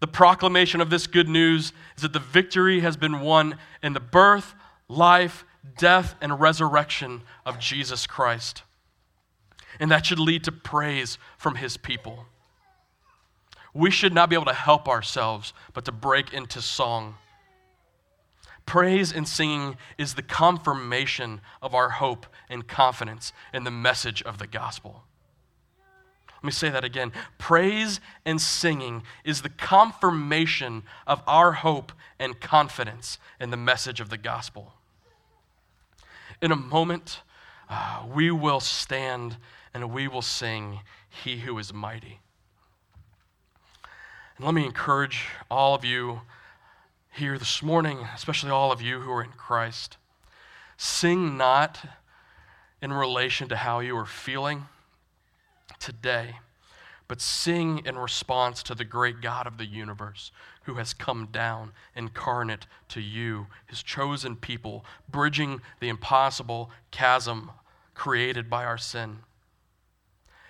The 0.00 0.06
proclamation 0.06 0.80
of 0.80 0.90
this 0.90 1.06
good 1.06 1.28
news 1.28 1.72
is 1.96 2.02
that 2.02 2.12
the 2.12 2.18
victory 2.18 2.80
has 2.80 2.96
been 2.96 3.20
won 3.20 3.56
in 3.82 3.92
the 3.92 4.00
birth, 4.00 4.54
life, 4.88 5.44
death, 5.78 6.14
and 6.20 6.40
resurrection 6.40 7.22
of 7.46 7.58
Jesus 7.58 8.06
Christ. 8.06 8.64
And 9.78 9.90
that 9.90 10.04
should 10.04 10.18
lead 10.18 10.44
to 10.44 10.52
praise 10.52 11.18
from 11.38 11.54
his 11.54 11.76
people. 11.76 12.26
We 13.72 13.90
should 13.90 14.12
not 14.12 14.28
be 14.28 14.36
able 14.36 14.46
to 14.46 14.52
help 14.52 14.88
ourselves, 14.88 15.52
but 15.72 15.84
to 15.86 15.92
break 15.92 16.32
into 16.32 16.60
song. 16.60 17.14
Praise 18.66 19.12
and 19.12 19.26
singing 19.26 19.76
is 19.98 20.14
the 20.14 20.22
confirmation 20.22 21.40
of 21.60 21.74
our 21.74 21.90
hope 21.90 22.26
and 22.48 22.66
confidence 22.66 23.32
in 23.52 23.64
the 23.64 23.70
message 23.70 24.22
of 24.22 24.38
the 24.38 24.46
gospel. 24.46 25.04
Let 26.42 26.44
me 26.46 26.52
say 26.52 26.70
that 26.70 26.84
again. 26.84 27.12
Praise 27.38 28.00
and 28.24 28.40
singing 28.40 29.04
is 29.24 29.42
the 29.42 29.48
confirmation 29.48 30.82
of 31.06 31.22
our 31.26 31.52
hope 31.52 31.92
and 32.18 32.40
confidence 32.40 33.18
in 33.40 33.50
the 33.50 33.56
message 33.56 34.00
of 34.00 34.10
the 34.10 34.18
gospel. 34.18 34.72
In 36.40 36.50
a 36.50 36.56
moment, 36.56 37.20
uh, 37.70 38.02
we 38.12 38.32
will 38.32 38.58
stand 38.58 39.36
and 39.72 39.92
we 39.92 40.08
will 40.08 40.22
sing, 40.22 40.80
He 41.08 41.38
who 41.38 41.56
is 41.58 41.72
mighty. 41.72 42.18
And 44.36 44.44
let 44.44 44.54
me 44.54 44.66
encourage 44.66 45.26
all 45.48 45.74
of 45.76 45.84
you 45.84 46.22
here 47.12 47.36
this 47.38 47.62
morning, 47.62 47.98
especially 48.14 48.50
all 48.50 48.72
of 48.72 48.80
you 48.80 49.00
who 49.00 49.12
are 49.12 49.22
in 49.22 49.32
Christ. 49.32 49.98
Sing 50.78 51.36
not 51.36 51.84
in 52.80 52.92
relation 52.92 53.48
to 53.48 53.56
how 53.56 53.80
you 53.80 53.96
are 53.96 54.06
feeling 54.06 54.66
today, 55.78 56.36
but 57.08 57.20
sing 57.20 57.82
in 57.84 57.98
response 57.98 58.62
to 58.62 58.74
the 58.74 58.84
great 58.84 59.20
God 59.20 59.46
of 59.46 59.58
the 59.58 59.66
universe 59.66 60.32
who 60.62 60.74
has 60.74 60.94
come 60.94 61.28
down 61.30 61.72
incarnate 61.94 62.66
to 62.88 63.00
you, 63.00 63.46
his 63.66 63.82
chosen 63.82 64.34
people, 64.34 64.84
bridging 65.10 65.60
the 65.80 65.90
impossible 65.90 66.70
chasm 66.90 67.50
created 67.94 68.48
by 68.48 68.64
our 68.64 68.78
sin. 68.78 69.18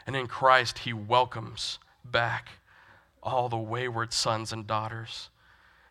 And 0.07 0.15
in 0.15 0.29
Christ, 0.29 0.79
he 0.79 0.93
welcomes 0.93 1.81
back 2.05 2.51
all 3.21 3.49
the 3.49 3.57
wayward 3.57 4.13
sons 4.13 4.53
and 4.53 4.67
daughters. 4.67 5.29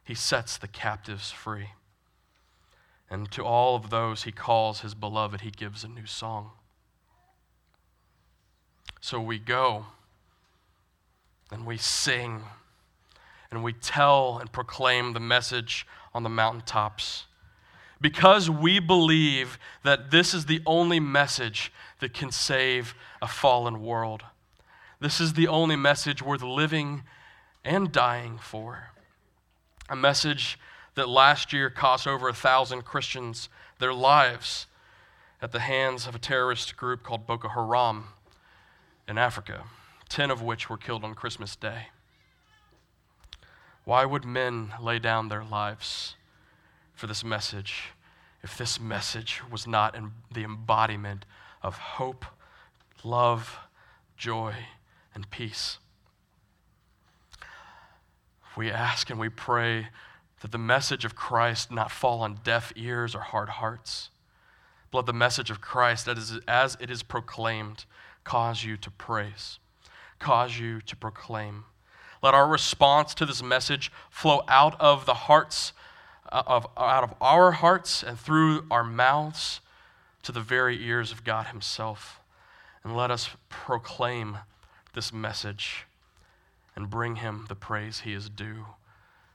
He 0.03 0.15
sets 0.15 0.57
the 0.57 0.67
captives 0.67 1.31
free. 1.31 1.69
And 3.09 3.29
to 3.31 3.43
all 3.43 3.75
of 3.75 3.89
those 3.89 4.23
he 4.23 4.31
calls 4.31 4.81
his 4.81 4.93
beloved, 4.93 5.41
he 5.41 5.51
gives 5.51 5.83
a 5.83 5.87
new 5.87 6.05
song. 6.05 6.51
So 9.01 9.19
we 9.19 9.39
go 9.39 9.85
and 11.51 11.65
we 11.65 11.77
sing 11.77 12.43
and 13.51 13.63
we 13.63 13.73
tell 13.73 14.37
and 14.37 14.51
proclaim 14.51 15.11
the 15.13 15.19
message 15.19 15.85
on 16.13 16.23
the 16.23 16.29
mountaintops. 16.29 17.25
Because 17.99 18.49
we 18.49 18.79
believe 18.79 19.59
that 19.83 20.09
this 20.09 20.33
is 20.33 20.45
the 20.45 20.61
only 20.65 20.99
message 20.99 21.71
that 21.99 22.13
can 22.13 22.31
save 22.31 22.95
a 23.21 23.27
fallen 23.27 23.81
world. 23.81 24.23
This 24.99 25.19
is 25.19 25.33
the 25.33 25.47
only 25.47 25.75
message 25.75 26.21
worth 26.21 26.41
living 26.41 27.03
and 27.65 27.91
dying 27.91 28.37
for. 28.37 28.91
A 29.91 29.95
message 29.95 30.57
that 30.95 31.09
last 31.09 31.51
year 31.51 31.69
cost 31.69 32.07
over 32.07 32.29
a 32.29 32.33
thousand 32.33 32.85
Christians 32.85 33.49
their 33.79 33.93
lives 33.93 34.65
at 35.41 35.51
the 35.51 35.59
hands 35.59 36.07
of 36.07 36.15
a 36.15 36.19
terrorist 36.19 36.77
group 36.77 37.03
called 37.03 37.27
Boko 37.27 37.49
Haram 37.49 38.05
in 39.05 39.17
Africa, 39.17 39.65
10 40.07 40.31
of 40.31 40.41
which 40.41 40.69
were 40.69 40.77
killed 40.77 41.03
on 41.03 41.13
Christmas 41.13 41.57
Day. 41.57 41.87
Why 43.83 44.05
would 44.05 44.23
men 44.23 44.73
lay 44.79 44.97
down 44.97 45.27
their 45.27 45.43
lives 45.43 46.15
for 46.93 47.05
this 47.05 47.21
message 47.21 47.89
if 48.41 48.57
this 48.57 48.79
message 48.79 49.41
was 49.51 49.67
not 49.67 49.97
the 50.31 50.45
embodiment 50.45 51.25
of 51.61 51.77
hope, 51.77 52.25
love, 53.03 53.59
joy, 54.15 54.53
and 55.13 55.29
peace? 55.29 55.79
We 58.55 58.71
ask 58.71 59.09
and 59.09 59.19
we 59.19 59.29
pray 59.29 59.87
that 60.41 60.51
the 60.51 60.57
message 60.57 61.05
of 61.05 61.15
Christ 61.15 61.71
not 61.71 61.91
fall 61.91 62.21
on 62.21 62.39
deaf 62.43 62.73
ears 62.75 63.15
or 63.15 63.21
hard 63.21 63.49
hearts. 63.49 64.09
But 64.89 64.99
let 64.99 65.05
the 65.05 65.13
message 65.13 65.49
of 65.49 65.61
Christ, 65.61 66.05
that 66.05 66.17
is, 66.17 66.39
as 66.47 66.77
it 66.81 66.91
is 66.91 67.03
proclaimed, 67.03 67.85
cause 68.23 68.63
you 68.63 68.75
to 68.77 68.91
praise, 68.91 69.59
cause 70.19 70.59
you 70.59 70.81
to 70.81 70.95
proclaim. 70.95 71.65
Let 72.21 72.33
our 72.33 72.47
response 72.47 73.13
to 73.15 73.25
this 73.25 73.41
message 73.41 73.91
flow 74.09 74.43
out 74.47 74.79
of 74.79 75.05
the 75.05 75.13
hearts 75.13 75.73
uh, 76.31 76.43
of 76.47 76.67
out 76.77 77.03
of 77.03 77.13
our 77.19 77.51
hearts 77.51 78.03
and 78.03 78.17
through 78.17 78.65
our 78.71 78.83
mouths 78.83 79.59
to 80.23 80.31
the 80.31 80.39
very 80.39 80.81
ears 80.85 81.11
of 81.11 81.23
God 81.23 81.47
himself. 81.47 82.21
And 82.83 82.95
let 82.95 83.11
us 83.11 83.29
proclaim 83.49 84.37
this 84.93 85.11
message 85.11 85.85
and 86.75 86.89
bring 86.89 87.17
him 87.17 87.45
the 87.49 87.55
praise 87.55 88.01
he 88.01 88.13
is 88.13 88.29
due 88.29 88.65